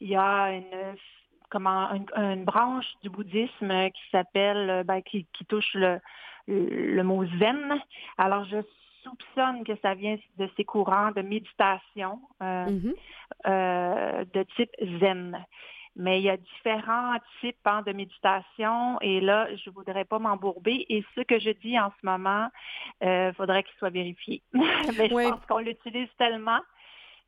[0.00, 0.96] il y a une,
[1.50, 6.00] comment, une, une branche du bouddhisme qui s'appelle, euh, ben, qui, qui touche le,
[6.48, 7.80] le mot zen.
[8.18, 8.58] Alors, je
[9.04, 12.94] soupçonne que ça vient de ces courants de méditation euh, Mhm.
[13.46, 15.44] euh, de type zen.
[15.94, 20.86] Mais il y a différents types hein, de méditation et là, je voudrais pas m'embourber.
[20.88, 22.48] Et ce que je dis en ce moment,
[23.02, 24.42] il faudrait qu'il soit vérifié.
[24.52, 25.24] Mais je Oui.
[25.30, 26.60] pense qu'on l'utilise tellement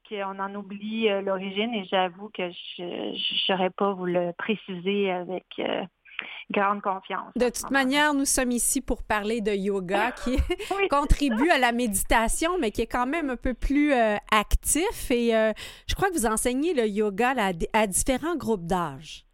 [0.09, 5.11] qu'on en oublie euh, l'origine et j'avoue que je ne saurais pas vous le préciser
[5.11, 5.83] avec euh,
[6.51, 7.33] grande confiance.
[7.37, 10.37] De toute manière, nous sommes ici pour parler de yoga qui
[10.79, 10.89] Oui.
[10.89, 15.11] contribue à la méditation, mais qui est quand même un peu plus euh, actif.
[15.11, 15.53] Et euh,
[15.89, 19.25] je crois que vous enseignez le yoga là, à di- à différents groupes d'âge.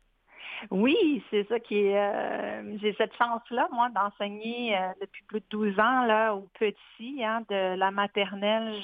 [0.70, 1.96] Oui, c'est ça qui est.
[1.98, 7.40] euh, J'ai cette chance-là, moi, d'enseigner depuis plus de 12 ans là, aux petits, hein,
[7.48, 8.74] de la maternelle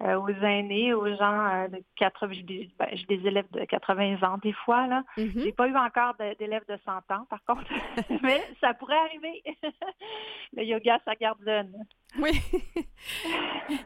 [0.00, 4.22] jusqu'aux aînés, aux gens euh, de 80, j'ai des, ben, j'ai des élèves de 80
[4.22, 4.86] ans des fois.
[4.86, 5.02] Là.
[5.16, 5.32] Mhm.
[5.36, 7.64] J'ai pas eu encore d'élèves de 100 ans, par contre,
[8.22, 9.42] mais ça pourrait arriver.
[10.56, 11.72] Le yoga, ça garde jeune.
[12.18, 12.30] Oui.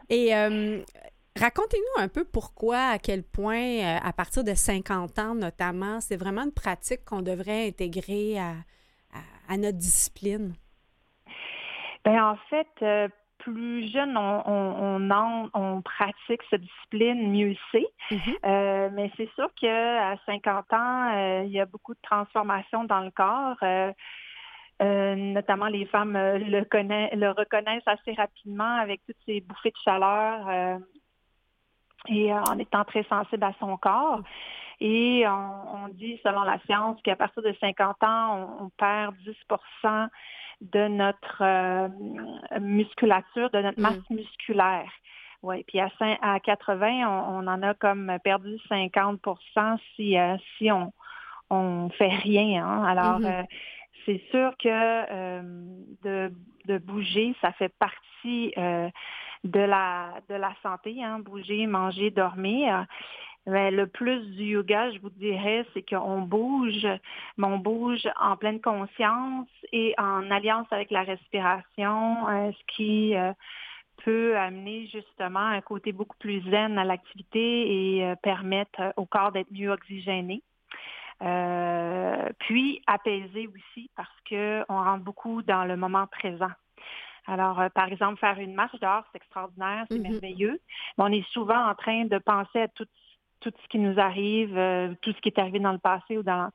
[0.09, 0.81] Et euh,
[1.39, 6.17] racontez-nous un peu pourquoi, à quel point, euh, à partir de 50 ans notamment, c'est
[6.17, 8.49] vraiment une pratique qu'on devrait intégrer à,
[9.13, 10.53] à- à notre discipline?
[12.03, 13.07] Ben, en fait, euh,
[13.51, 14.75] plus jeune on, on,
[15.07, 17.87] on, en- on pratique cette discipline, mieux c'est.
[18.11, 18.19] Mhm.
[18.45, 22.99] Euh, mais c'est sûr qu'à 50 ans, euh, il y a beaucoup de transformations dans
[23.01, 23.57] le corps.
[23.63, 29.77] Euh, notamment les femmes le, connaissent, le reconnaissent assez rapidement avec toutes ces bouffées de
[29.83, 30.79] chaleur
[32.09, 34.21] et en étant très sensible à son corps.
[34.79, 39.15] Et on, on dit, selon la science, qu'à partir de 50 ans, on, on perd
[39.25, 40.07] 10%
[40.61, 41.87] de notre euh,
[42.59, 43.83] musculature, de notre Mm.
[43.83, 44.91] masse musculaire.
[45.43, 45.89] Oui, puis à,
[46.21, 50.91] à 80, on, on en a comme perdu 50% si, euh, si on
[51.49, 52.65] on fait rien.
[52.67, 52.83] hein.
[52.83, 53.25] Alors, Mhm.
[53.25, 53.43] euh,
[54.05, 55.41] c'est sûr que euh,
[56.03, 56.33] de,
[56.65, 58.89] de bouger, ça fait partie euh,
[59.45, 62.85] de la de la santé, hein, bouger, manger, dormir.
[63.47, 66.85] Mais le plus du yoga, je vous dirais, c'est qu'on bouge,
[67.37, 73.15] mais on bouge en pleine conscience et en alliance avec la respiration, euh, ce qui
[73.15, 73.31] euh,
[74.03, 79.31] peut amener justement un côté beaucoup plus zen à l'activité et euh, permettre au corps
[79.31, 80.43] d'être mieux oxygéné.
[81.23, 86.51] Euh, puis apaiser aussi parce que on rentre beaucoup dans le moment présent.
[87.25, 90.11] Alors, euh, par exemple, faire une marche dehors, c'est extraordinaire, c'est Mhm.
[90.11, 90.59] merveilleux.
[90.97, 92.87] Mais on est souvent en train de penser à tout,
[93.39, 96.23] tout ce qui nous arrive, euh, tout ce qui est arrivé dans le passé ou
[96.23, 96.49] dans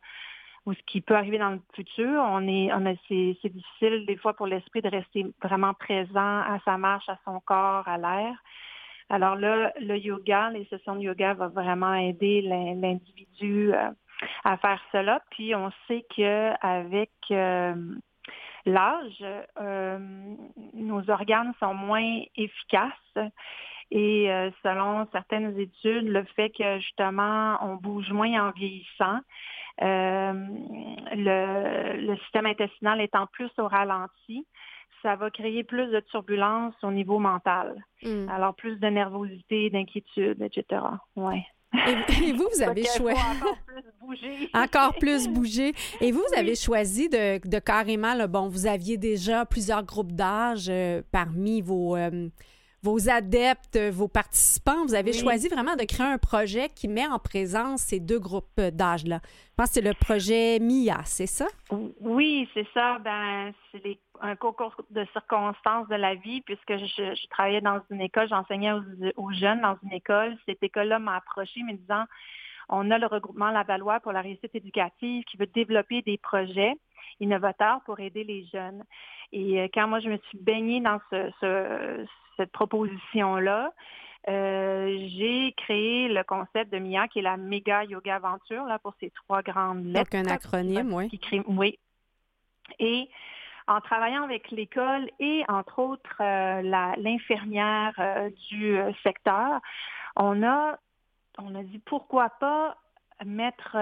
[0.64, 2.22] ou ce qui peut arriver dans le futur.
[2.22, 6.78] On est, on c'est, difficile des fois pour l'esprit de rester vraiment présent à sa
[6.78, 8.36] marche, à son corps, à l'air.
[9.08, 13.90] Alors là, le yoga, les sessions de yoga vont vraiment aider l'in- l'individu euh,
[14.44, 15.20] à faire cela.
[15.30, 17.74] Puis on sait que avec euh,
[18.66, 19.24] l'âge,
[19.60, 19.98] euh,
[20.74, 23.18] nos organes sont moins efficaces.
[23.90, 29.20] Et euh, selon certaines études, le fait que justement on bouge moins en vieillissant,
[29.82, 30.32] euh,
[31.12, 34.46] le, le système intestinal étant plus au ralenti,
[35.02, 37.84] ça va créer plus de turbulences au niveau mental.
[38.02, 38.28] Mm.
[38.30, 40.82] Alors plus de nervosité, d'inquiétude, etc.
[41.16, 41.44] Ouais.
[41.74, 44.50] Et, et vous, vous avez choisi encore plus bouger.
[44.54, 45.72] encore plus bouger.
[46.00, 46.38] Et vous, vous Oui.
[46.38, 51.60] avez choisi de, de carrément, là, bon, vous aviez déjà plusieurs groupes d'âge euh, parmi
[51.62, 52.28] vos, euh,
[52.82, 55.18] vos adeptes, vos participants, vous avez Oui.
[55.18, 59.20] choisi vraiment de créer un projet qui met en présence ces deux groupes d'âge-là.
[59.24, 61.46] Je pense que c'est le projet MIA, c'est ça?
[62.00, 62.98] Oui, c'est ça.
[62.98, 67.80] Ben, c'est les- un concours de circonstances de la vie, puisque je, je travaillais dans
[67.90, 68.82] une école, j'enseignais aux,
[69.16, 70.36] aux jeunes dans une école.
[70.46, 72.04] Cette école-là m'a approché me disant
[72.68, 76.74] on a le regroupement Lavallois pour la réussite éducative qui veut développer des projets
[77.20, 78.84] innovateurs pour aider les jeunes.
[79.32, 82.06] Et euh, quand moi, je me suis baignée dans ce- ce-
[82.36, 83.72] cette proposition-là,
[84.28, 88.94] euh, j'ai créé le concept de MIA, qui est la méga yoga aventure, là, pour
[89.00, 90.10] ces trois grandes lettres.
[90.12, 91.08] Donc, un acronyme, oui.
[91.10, 91.78] qui crée- oui.
[92.78, 93.10] Et
[93.66, 96.62] en travaillant avec l'école et entre autres euh,
[96.96, 99.60] l'infirmière euh, du euh, secteur,
[100.16, 100.78] on a,
[101.38, 102.76] on a dit pourquoi pas
[103.24, 103.76] mettre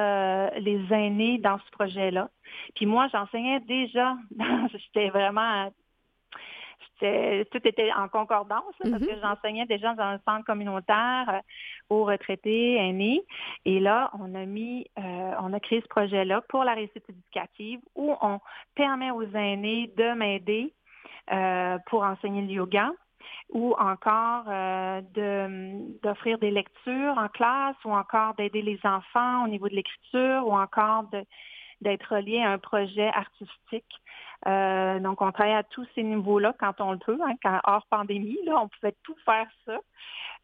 [0.59, 2.29] les aînés dans ce projet-là.
[2.75, 4.15] Puis moi, j'enseignais déjà,
[4.75, 5.73] j'étais vraiment,
[7.51, 9.09] tout était en concordance là, parce Mhm.
[9.09, 11.41] que j'enseignais déjà dans un centre communautaire euh,
[11.89, 13.23] aux retraités aînés.
[13.65, 17.81] Et là, on a mis, euh, on a créé ce projet-là pour la réussite éducative
[17.97, 18.39] où on
[18.75, 20.73] permet aux aînés de m'aider
[21.33, 22.91] euh, pour enseigner le yoga
[23.53, 29.49] ou encore euh, de- d'offrir des lectures en classe ou encore d'aider les enfants au
[29.49, 31.25] niveau de l'écriture ou encore de-
[31.81, 33.93] d'être relié à un projet artistique.
[34.47, 37.19] Euh, donc, on travaille à tous ces niveaux-là quand on le peut.
[37.27, 39.79] hein, quand, hors pandémie, là, on pouvait tout faire ça.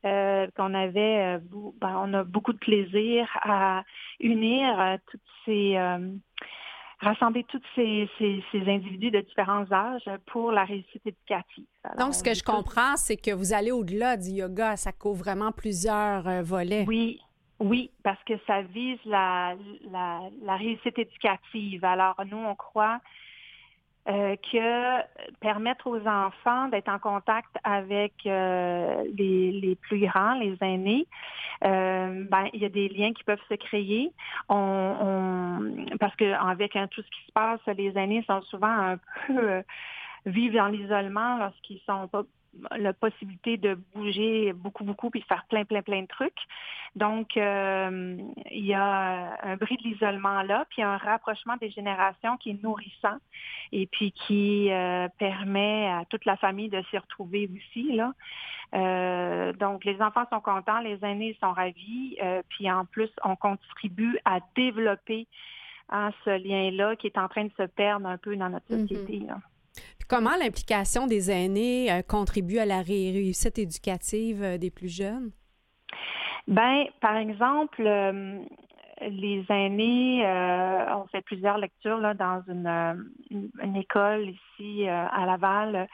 [0.05, 1.39] Euh, qu'on avait, euh,
[1.81, 3.83] ben, on a beaucoup de plaisir à
[4.21, 6.11] unir euh, toutes ces, euh,
[7.01, 11.65] rassembler tous ces, ces- ces individus de différents âges pour la réussite éducative.
[11.83, 14.77] Alors, Donc, ce que je comprends, c'est que vous allez au-delà du yoga.
[14.77, 16.85] Ça couvre vraiment plusieurs volets.
[16.87, 17.21] Oui,
[17.59, 19.55] oui, parce que ça vise la,
[19.91, 21.85] la, la réussite éducative.
[21.85, 23.01] Alors, nous, on croit
[24.09, 25.03] euh, que
[25.41, 31.07] permettre aux enfants d'être en contact avec euh, les, les plus grands, les aînés,
[31.65, 34.13] euh, ben, il y a des liens qui peuvent se créer.
[34.49, 38.69] On, on- parce que avec hein, tout ce qui se passe, les aînés sont souvent
[38.69, 39.63] un peu
[40.27, 42.23] vivent dans l'isolement lorsqu'ils sont pas
[42.77, 46.39] la possibilité de bouger beaucoup, beaucoup, puis de faire plein, plein, plein de trucs.
[46.95, 48.17] Donc, euh,
[48.51, 52.63] il y a un bris de l'isolement là, puis un rapprochement des générations qui est
[52.63, 53.19] nourrissant
[53.73, 57.93] et puis qui euh, permet à toute la famille de s'y retrouver aussi.
[57.93, 58.13] Là.
[58.75, 63.37] Euh, donc, les enfants sont contents, les aînés sont ravis, euh, puis en plus, on
[63.37, 65.27] contribue à développer
[65.91, 68.89] hein, ce lien-là qui est en train de se perdre un peu dans notre Mhm.
[68.89, 69.19] société.
[69.27, 69.39] là.
[70.09, 75.31] Comment l'implication des aînés euh, contribue à la ré- réussite éducative euh, des plus jeunes?
[76.47, 78.39] Ben, par exemple, euh,
[79.01, 80.23] les aînés,
[80.95, 85.89] on fait plusieurs lectures là, dans une, école ici à Laval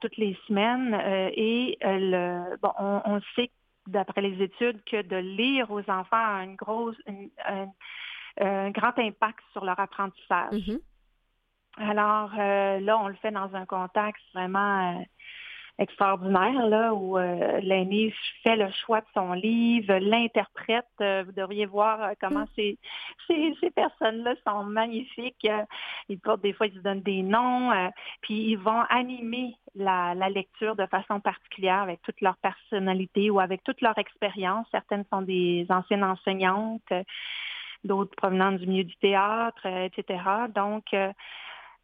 [0.00, 0.94] toutes les semaines.
[1.34, 3.50] et le, bon, on, on sait
[3.88, 7.66] d'après les études que de lire aux enfants a une grosse, une- un,
[8.40, 10.52] un grand impact sur leur apprentissage.
[10.52, 10.78] Mhm.
[11.76, 15.02] Alors euh, là, on le fait dans un contexte vraiment euh,
[15.78, 20.84] extraordinaire, là, où euh, l'aîné fait le choix de son livre, l'interprète.
[21.00, 22.78] Euh, vous devriez voir euh, comment ces,
[23.26, 25.48] ces, ces personnes-là sont magnifiques.
[26.08, 27.88] Ils portent des fois, ils se donnent des noms, euh,
[28.20, 33.40] puis ils vont animer la, la lecture de façon particulière avec toute leur personnalité ou
[33.40, 34.66] avec toute leur expérience.
[34.70, 36.92] Certaines sont des anciennes enseignantes,
[37.84, 40.22] d'autres provenant du milieu du théâtre, euh, etc.
[40.54, 41.12] Donc, euh,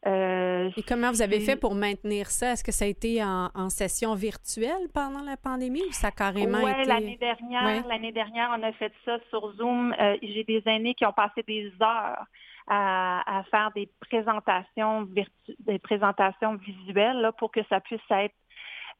[0.06, 2.52] euh, Et comment vous avez fait pour maintenir ça?
[2.52, 6.10] Est-ce que ça a été en, en session virtuelle pendant la pandémie ou ça a
[6.12, 6.84] carrément Ouais, été...
[6.84, 7.82] l'année dernière, Ouais.
[7.88, 9.94] l'année dernière, on a fait ça sur Zoom.
[10.00, 12.24] Euh, J'ai des aînés qui ont passé des heures
[12.68, 18.34] à, à faire des présentations virtu- des présentations visuelles là, pour que ça puisse être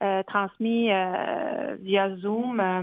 [0.03, 2.83] euh, transmis euh, via Zoom euh,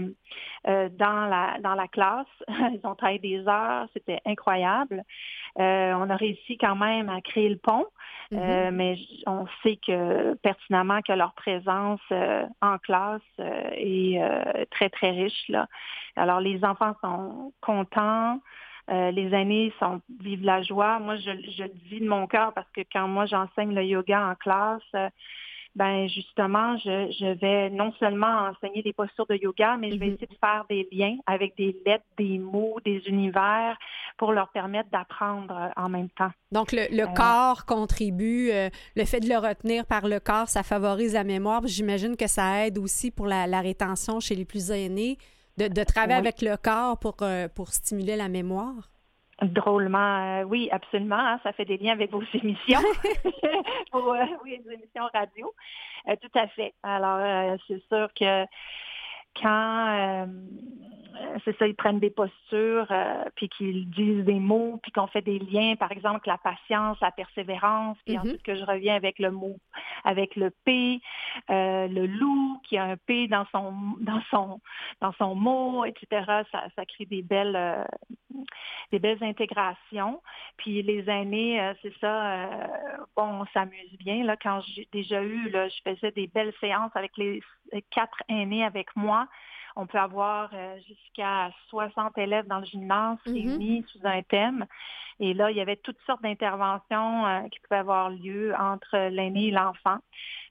[0.66, 2.26] euh, dans la dans la classe.
[2.48, 5.02] Ils ont travaillé des heures, c'était incroyable.
[5.58, 7.86] Euh, on a réussi quand même à créer le pont,
[8.32, 8.40] Mhm.
[8.40, 14.20] euh, mais j- on sait que pertinemment que leur présence euh, en classe euh, est
[14.20, 15.68] euh, très très riche là.
[16.16, 18.40] Alors les enfants sont contents.
[18.90, 20.98] Euh, les aînés sont vivent la joie.
[20.98, 24.26] Moi, je, je le dis de mon cœur parce que quand moi j'enseigne le yoga
[24.28, 25.08] en classe, euh,
[25.74, 30.06] ben justement, je, je vais non seulement enseigner des postures de yoga, mais je vais
[30.06, 30.12] Mhm.
[30.14, 33.76] essayer de faire des liens avec des lettres, des mots, des univers
[34.16, 36.30] pour leur permettre d'apprendre euh, en même temps.
[36.52, 40.48] Donc, le, le Euh, corps contribue, euh, le fait de le retenir par le corps,
[40.48, 41.62] ça favorise la mémoire.
[41.66, 45.18] J'imagine que ça aide aussi pour la, la rétention chez les plus aînés,
[45.58, 46.28] de, de travailler Oui.
[46.28, 48.90] avec le corps pour, euh, pour stimuler la mémoire.
[49.42, 51.18] Drôlement, euh, oui, absolument.
[51.18, 52.80] hein, ça fait des liens avec vos émissions,
[53.92, 55.52] vos, euh, oui, les émissions radio.
[56.08, 56.72] Euh, tout à fait.
[56.82, 58.44] Alors, c'est sûr que
[59.40, 59.88] quand
[60.24, 60.26] euh,
[61.44, 65.22] c'est ça, ils prennent des postures, euh, puis qu'ils disent des mots, puis qu'on fait
[65.22, 68.22] des liens, par exemple, la patience, la persévérance, puis Mhm.
[68.24, 69.56] ensuite que je reviens avec le mot,
[70.04, 71.00] avec le P,
[71.50, 74.60] euh, le loup qui a un P dans son dans son
[75.00, 76.06] dans son mot, etc.
[76.50, 77.84] Ça, ça crée des belles euh,
[78.92, 80.20] des belles intégrations.
[80.56, 82.48] Puis les aînés, c'est ça,
[83.16, 84.24] bon, on s'amuse bien.
[84.24, 87.42] Là, quand j'ai déjà eu, là, je faisais des belles séances avec les
[87.90, 89.23] quatre aînés avec moi.
[89.76, 94.66] On peut avoir euh, jusqu'à 60 élèves dans le gymnase réunis sous un thème.
[95.20, 99.48] Et là, il y avait toutes sortes d'interventions euh, qui pouvaient avoir lieu entre l'aîné
[99.48, 99.98] et l'enfant.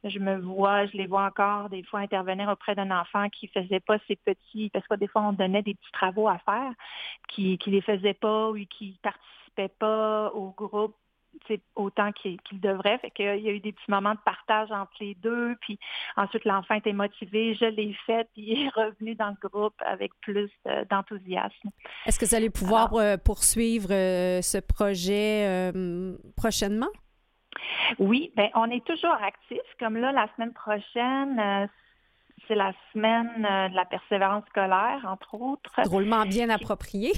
[0.03, 3.79] Je me vois, je les vois encore des fois intervenir auprès d'un enfant qui faisait
[3.79, 6.71] pas ses petits, parce que des fois on donnait des petits travaux à faire,
[7.29, 10.95] qui qui les faisait pas ou qui participaient pas au groupe
[11.75, 12.97] autant qu'il devrait.
[12.99, 15.55] Fait qu'il y a eu des petits moments de partage entre les deux.
[15.61, 15.79] Puis
[16.15, 17.55] ensuite, l'enfant était motivé.
[17.55, 18.27] Je l'ai fait.
[18.33, 21.69] Puis il est revenu dans le groupe avec plus euh, d'enthousiasme.
[22.05, 25.71] Est-ce que vous allez pouvoir euh, poursuivre euh, ce projet
[26.35, 26.89] prochainement?
[27.99, 29.59] Oui, ben on est toujours actifs.
[29.79, 31.69] Comme là, la semaine prochaine,
[32.47, 35.71] c'est la semaine euh, de la persévérance scolaire, entre autres.
[35.85, 37.11] Drôlement bien approprié.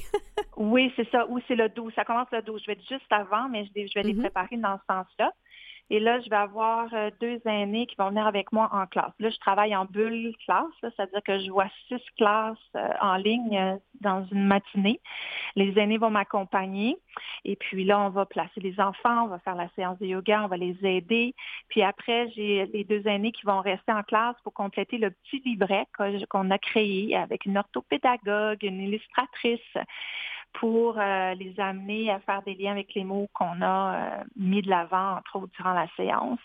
[0.58, 1.26] Oui, c'est ça.
[1.28, 1.94] Ou c'est le 12.
[1.96, 2.62] Ça commence le 12.
[2.62, 4.22] Je vais être juste avant, mais je, vais les Mhm.
[4.22, 5.32] préparer dans ce sens-là.
[5.92, 9.14] Et là, je vais avoir euh, deux aînés qui vont venir avec moi en classe.
[9.20, 13.56] Là, je travaille en bulle classe, c'est-à-dire que je vois six classes euh, en ligne
[13.56, 15.00] euh, dans une matinée.
[15.56, 16.98] Les aînés vont m'accompagner.
[17.44, 20.44] Et puis là, on va placer les enfants, on va faire la séance de yoga,
[20.44, 21.36] on va les aider.
[21.70, 25.40] Puis après, j'ai les deux aînés qui vont rester en classe pour compléter le petit
[25.46, 25.86] livret
[26.30, 29.60] qu'on a créé avec une orthopédagogue, une illustratrice
[30.60, 34.62] pour euh, les amener à faire des liens avec les mots qu'on a euh, mis
[34.62, 36.39] de l'avant, entre autres, durant la séance.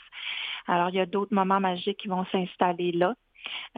[0.67, 3.15] Alors, il y a d'autres moments magiques qui vont s'installer là.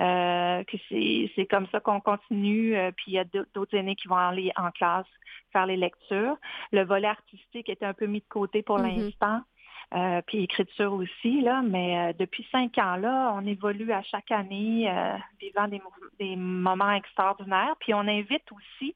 [0.00, 3.76] Euh, que c'est c'est comme ça qu'on continue, euh, puis il y a d'au- d'autres
[3.76, 5.06] aînés qui vont aller en classe
[5.52, 6.36] faire les lectures.
[6.72, 8.84] Le volet artistique est un peu mis de côté pour Mhm.
[8.86, 9.40] l'instant.
[9.94, 14.30] Euh, puis écriture aussi, là, mais euh, depuis cinq ans, là, on évolue à chaque
[14.30, 15.82] année, euh, vivant des,
[16.18, 17.74] des moments extraordinaires.
[17.78, 18.94] Puis on invite aussi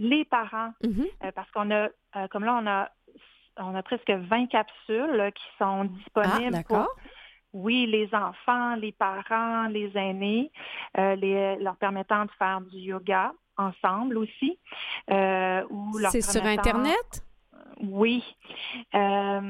[0.00, 1.06] les parents, Mhm.
[1.24, 2.88] euh, parce qu'on a, euh, comme là, on a,
[3.58, 6.96] on a presque 20 capsules là, qui sont Ah, disponibles pour, d'accord.
[7.52, 10.50] oui, les enfants, les parents, les aînés,
[10.98, 14.58] euh, les, leur permettant de faire du yoga ensemble aussi.
[15.70, 17.22] ou C'est sur Internet?
[17.82, 18.24] oui,
[18.94, 19.40] Euh,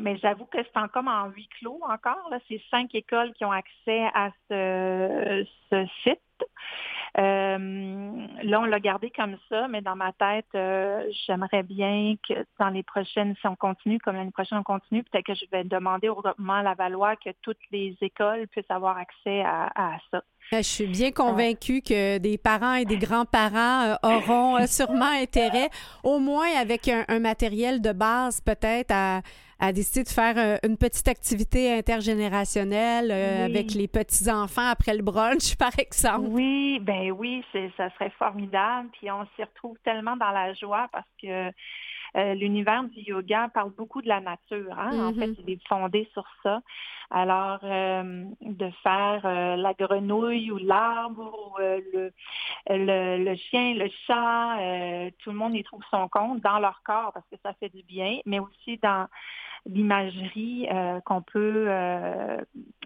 [0.00, 2.30] mais j'avoue que c'est encore en huis clos encore.
[2.48, 6.20] C'est cinq écoles qui ont accès à ce, ce site.
[7.18, 12.34] Euh, là, on l'a gardé comme ça, mais dans ma tête, euh, j'aimerais bien que
[12.58, 15.64] dans les prochaines, si on continue, comme l'année prochaine on continue, peut-être que je vais
[15.64, 20.22] demander au regroupement Lavallois que toutes les écoles puissent avoir accès à, à ça.
[20.52, 25.10] Euh, Je suis bien convaincue que des parents et des grands-parents euh, auront euh, sûrement
[25.20, 25.68] intérêt,
[26.04, 29.22] au moins avec un, un matériel de base peut-être, à,
[29.58, 33.50] à décider de faire euh, une petite activité intergénérationnelle euh, Oui.
[33.56, 36.28] avec les petits-enfants après le brunch, par exemple.
[36.30, 38.88] Oui, ben oui, c'est, ça serait formidable.
[38.92, 41.50] Puis on s'y retrouve tellement dans la joie parce que
[42.16, 44.78] euh, l'univers du yoga parle beaucoup de la nature.
[44.78, 45.08] Hein?
[45.08, 46.60] En fait, il est fondé sur ça.
[47.10, 52.12] Alors, euh, de faire euh, la grenouille ou l'arbre ou le,
[52.68, 54.56] le, le chien, le chat,
[55.18, 57.82] tout le monde y trouve son compte dans leur corps parce que ça fait du
[57.82, 59.06] bien, mais aussi dans
[59.66, 60.68] l'imagerie
[61.04, 61.68] qu'on peut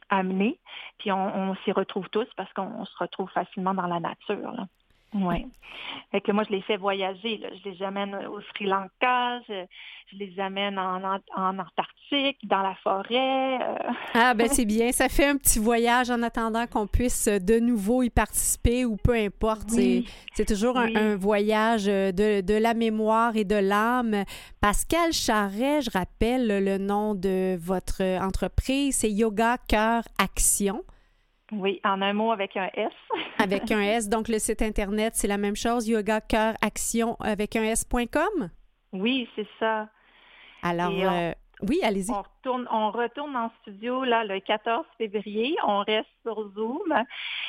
[0.09, 0.59] amener.
[0.99, 4.53] Puis on, on s'y retrouve tous parce qu'on on se retrouve facilement dans la nature.
[4.53, 4.67] Là.
[6.13, 7.39] Fait que moi, je les fais voyager.
[7.39, 7.49] Là.
[7.65, 9.65] Je les amène au Sri Lanka, je,
[10.13, 13.59] je les amène en, en, en Antarctique, dans la forêt.
[13.63, 13.77] euh.
[14.15, 14.91] Ah, ben c'est bien.
[14.91, 18.97] Ça fait un petit voyage en attendant qu'on puisse euh, de nouveau y participer ou
[18.97, 19.69] peu importe.
[19.73, 20.09] Oui.
[20.35, 20.97] C'est- toujours un- Oui.
[20.97, 24.25] un, voyage euh, de, de la mémoire et de l'âme.
[24.61, 30.83] Pascal Charret, je rappelle le nom de votre entreprise, c'est Yoga Cœur Action
[31.53, 32.93] Oui, en un mot avec un S.
[33.39, 34.09] avec un S.
[34.09, 38.51] Donc le site internet, c'est la même chose, Yoga Cœur Action avec un S.com.
[38.93, 39.89] Oui, c'est ça.
[40.63, 41.33] Alors, on- euh,
[41.69, 42.11] Oui, allez-y.
[42.11, 45.57] On retourne, on retourne en studio là le 14 février.
[45.67, 46.95] On reste sur Zoom.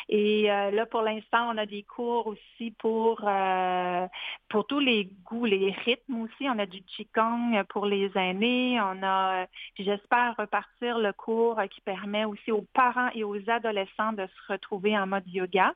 [0.09, 4.07] Et euh, là, pour l'instant, on a des cours aussi pour euh,
[4.49, 6.49] pour tous les goûts, les rythmes aussi.
[6.49, 8.79] On a du qigong pour les aînés.
[8.81, 9.45] On a,
[9.75, 14.27] puis j'espère repartir le cours euh, qui permet aussi aux parents et aux adolescents de
[14.27, 15.73] se retrouver en mode yoga.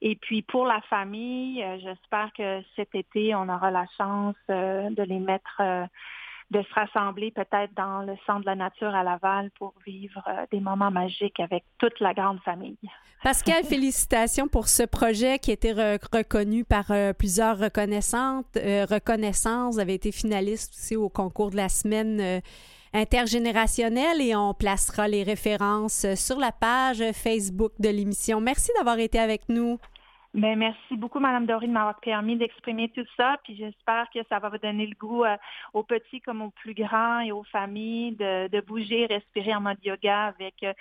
[0.00, 4.90] Et puis pour la famille, euh, j'espère que cet été, on aura la chance euh,
[4.90, 5.86] de les mettre, euh,
[6.50, 10.44] de se rassembler peut-être dans le centre de la nature à Laval pour vivre euh,
[10.52, 12.76] des moments magiques avec toute la grande famille.
[13.22, 18.86] Pascal, félicitations pour ce projet qui a été re- reconnu par euh, plusieurs reconnaissantes, euh,
[18.88, 19.74] reconnaissances.
[19.74, 22.40] Vous avez été finaliste aussi au concours de la semaine euh,
[22.92, 28.40] intergénérationnelle et on placera les références sur la page Facebook de l'émission.
[28.40, 29.78] Merci d'avoir été avec nous.
[30.34, 33.36] Mais merci beaucoup, Madame Doré, de m'avoir permis d'exprimer tout ça.
[33.44, 35.36] Puis j'espère que ça va vous donner le goût euh,
[35.72, 39.78] aux petits comme aux plus grands et aux familles de, de bouger, respirer en mode
[39.84, 40.72] yoga avec euh,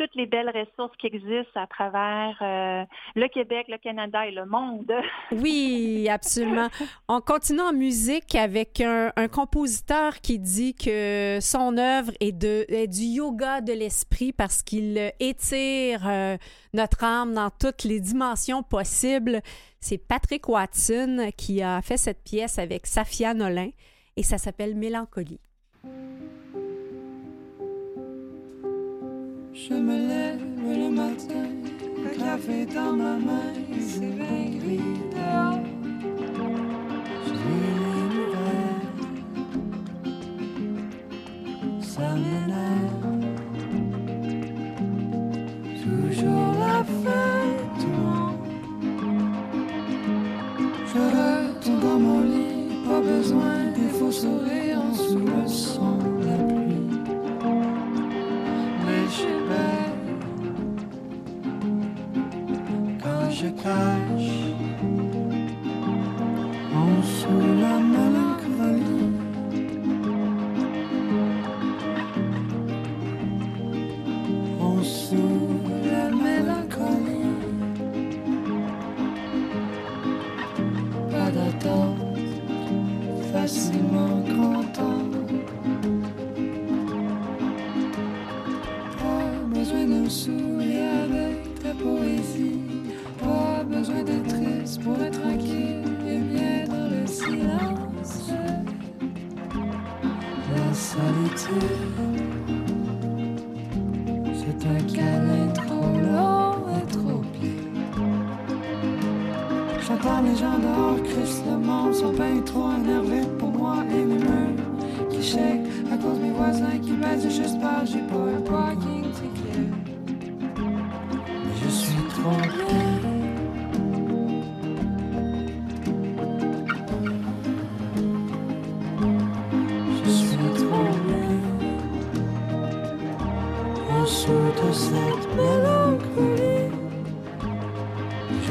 [0.00, 2.84] toutes les belles ressources qui existent à travers euh,
[3.14, 4.90] le Québec, le Canada et le monde.
[5.32, 6.68] Oui, absolument.
[7.08, 12.64] On continue en musique avec un, un compositeur qui dit que son œuvre est, de,
[12.68, 16.36] est du yoga de l'esprit parce qu'il étire euh,
[16.72, 19.40] notre âme dans toutes les dimensions possibles.
[19.80, 23.70] C'est Patrick Watson qui a fait cette pièce avec Safia Nolin
[24.16, 25.40] et ça s'appelle Mélancolie.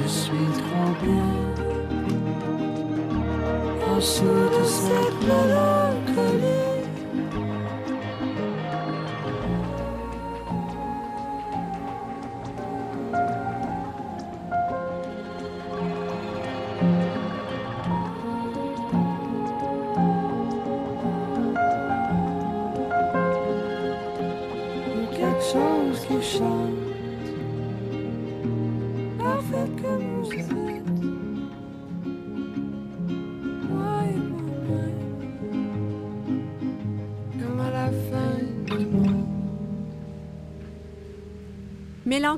[0.10, 1.30] Suis trop bien
[3.92, 6.59] En dessous de cette mélancolie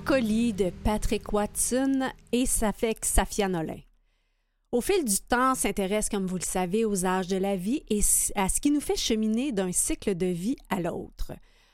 [0.01, 3.47] Mélancolie de Patrick Watson et ça fait Safia.
[4.71, 7.99] Au fil du temps, s'intéresse, comme vous le savez, aux âges de la vie et
[8.35, 11.33] à ce qui nous fait cheminer d'un cycle de vie à l'autre.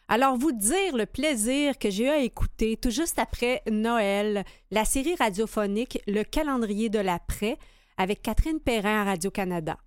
[0.10, 4.84] Alors, vous dire le plaisir que j'ai eu à écouter tout juste après Noël, la
[4.84, 7.58] série radiophonique Le calendrier de l'après
[7.96, 9.78] avec Catherine Perrin à Radio-Canada.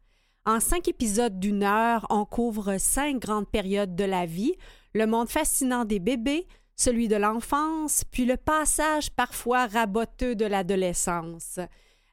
[0.46, 4.54] En cinq épisodes d'une heure, on couvre cinq grandes périodes de la vie,
[4.94, 6.46] le monde fascinant des bébés,
[6.80, 11.60] celui de l'enfance, puis le passage parfois raboteux de l'adolescence.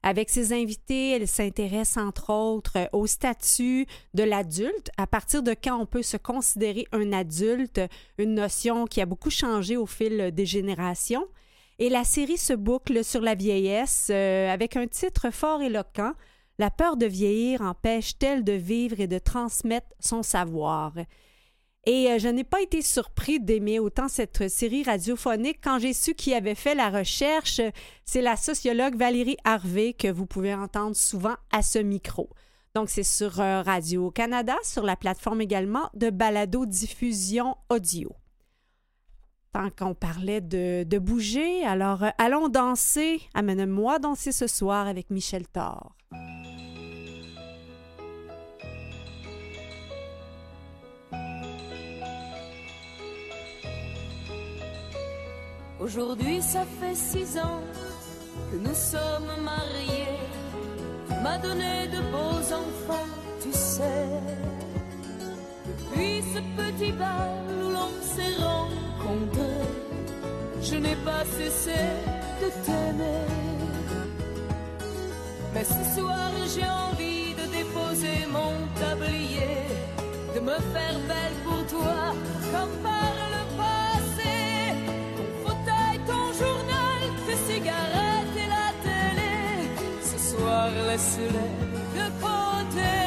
[0.04, 5.80] Avec ses invités, elle s'intéresse entre autres au statut de l'adulte, à partir de quand
[5.80, 7.80] on peut se considérer un adulte,
[8.18, 11.28] une notion qui a beaucoup changé au fil des générations.
[11.80, 16.14] Et la série se boucle sur la vieillesse euh, avec un titre fort éloquent
[16.58, 20.94] La peur de vieillir empêche-t-elle de vivre et de transmettre son savoir?
[21.88, 26.16] Et euh, je n'ai pas été surpris d'aimer autant cette série radiophonique quand j'ai su
[26.16, 27.62] qui avait fait la recherche.
[28.04, 32.30] C'est la sociologue Valérie Harvey que vous pouvez entendre souvent à ce micro.
[32.76, 38.12] Donc, c'est sur euh, Radio-Canada, sur la plateforme également de balado-diffusion audio.
[39.54, 43.22] Tant qu'on parlait de, de bouger, alors euh, allons danser.
[43.34, 45.96] Amène-moi danser ce soir avec Michel Thor.
[55.80, 57.62] Aujourd'hui, ça fait six ans
[58.52, 60.18] que nous sommes mariés.
[61.08, 63.10] Tu m'as donné de beaux enfants,
[63.42, 64.08] tu sais.
[65.68, 69.68] Depuis ce petit bal où l'on s'est rencontrés,
[70.64, 71.80] je n'ai pas cessé
[72.42, 73.28] de t'aimer.
[75.54, 79.62] Mais ce soir, j'ai envie de déposer mon tablier,
[80.34, 82.16] de me faire belle pour toi,
[82.52, 82.76] comme
[90.98, 92.88] soir, laisse-les de côté.
[92.88, 93.07] Emmène-moi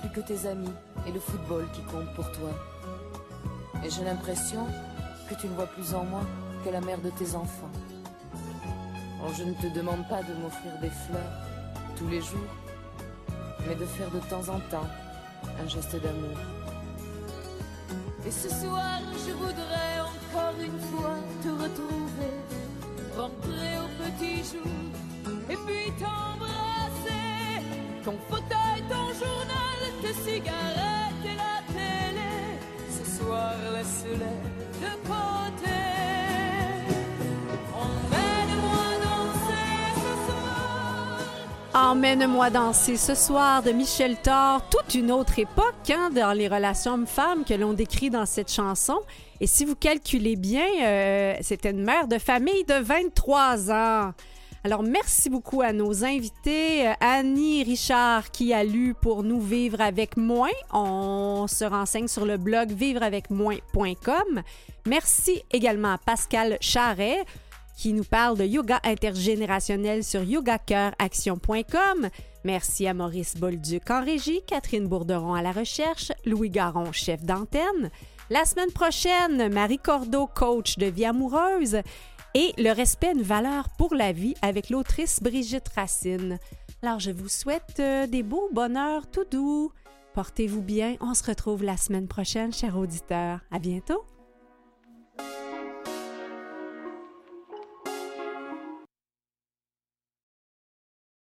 [0.00, 0.72] plus que tes amis
[1.06, 2.50] et le football qui comptent pour toi.
[3.84, 4.66] Et j'ai l'impression
[5.28, 6.22] que tu ne vois plus en moi
[6.64, 7.70] que la mère de tes enfants.
[9.36, 11.32] Je ne te demande pas de m'offrir des fleurs
[11.96, 12.52] tous les jours,
[13.66, 14.86] mais de faire de temps en temps
[15.60, 16.38] un geste d'amour.
[18.24, 22.32] Et ce soir, je voudrais encore une fois te retrouver,
[23.16, 24.72] rentrer au petit jour,
[25.50, 27.62] et puis t'embrasser.
[28.04, 28.16] Ton
[41.76, 46.94] Emmène-moi danser ce soir de Michel Thor, toute une autre époque hein, dans les relations
[46.94, 48.98] hommes-femmes que l'on décrit dans cette chanson.
[49.40, 54.12] Et si vous calculez bien, euh, c'était une mère de famille de 23 ans.
[54.66, 56.92] Alors, merci beaucoup à nos invités.
[56.98, 60.50] Annie Richard qui a lu pour nous Vivre avec moins.
[60.72, 64.42] On se renseigne sur le blog vivreavecmoins.com.
[64.84, 67.24] Merci également à Pascal Charret
[67.76, 72.08] qui nous parle de yoga intergénérationnel sur yogacoeuraction.com.
[72.42, 77.92] Merci à Maurice Bolduc en régie, Catherine Bourderon à la recherche, Louis Garon, chef d'antenne.
[78.30, 81.82] La semaine prochaine, Marie Cordeau, coach de vie amoureuse,
[82.36, 86.38] et le respect, une valeur pour la vie avec l'autrice Brigitte Racine.
[86.82, 89.72] Alors, je vous souhaite euh, des beaux bonheurs tout doux.
[90.12, 90.96] Portez-vous bien.
[91.00, 93.40] On se retrouve la semaine prochaine, chers auditeurs.
[93.50, 94.04] À bientôt.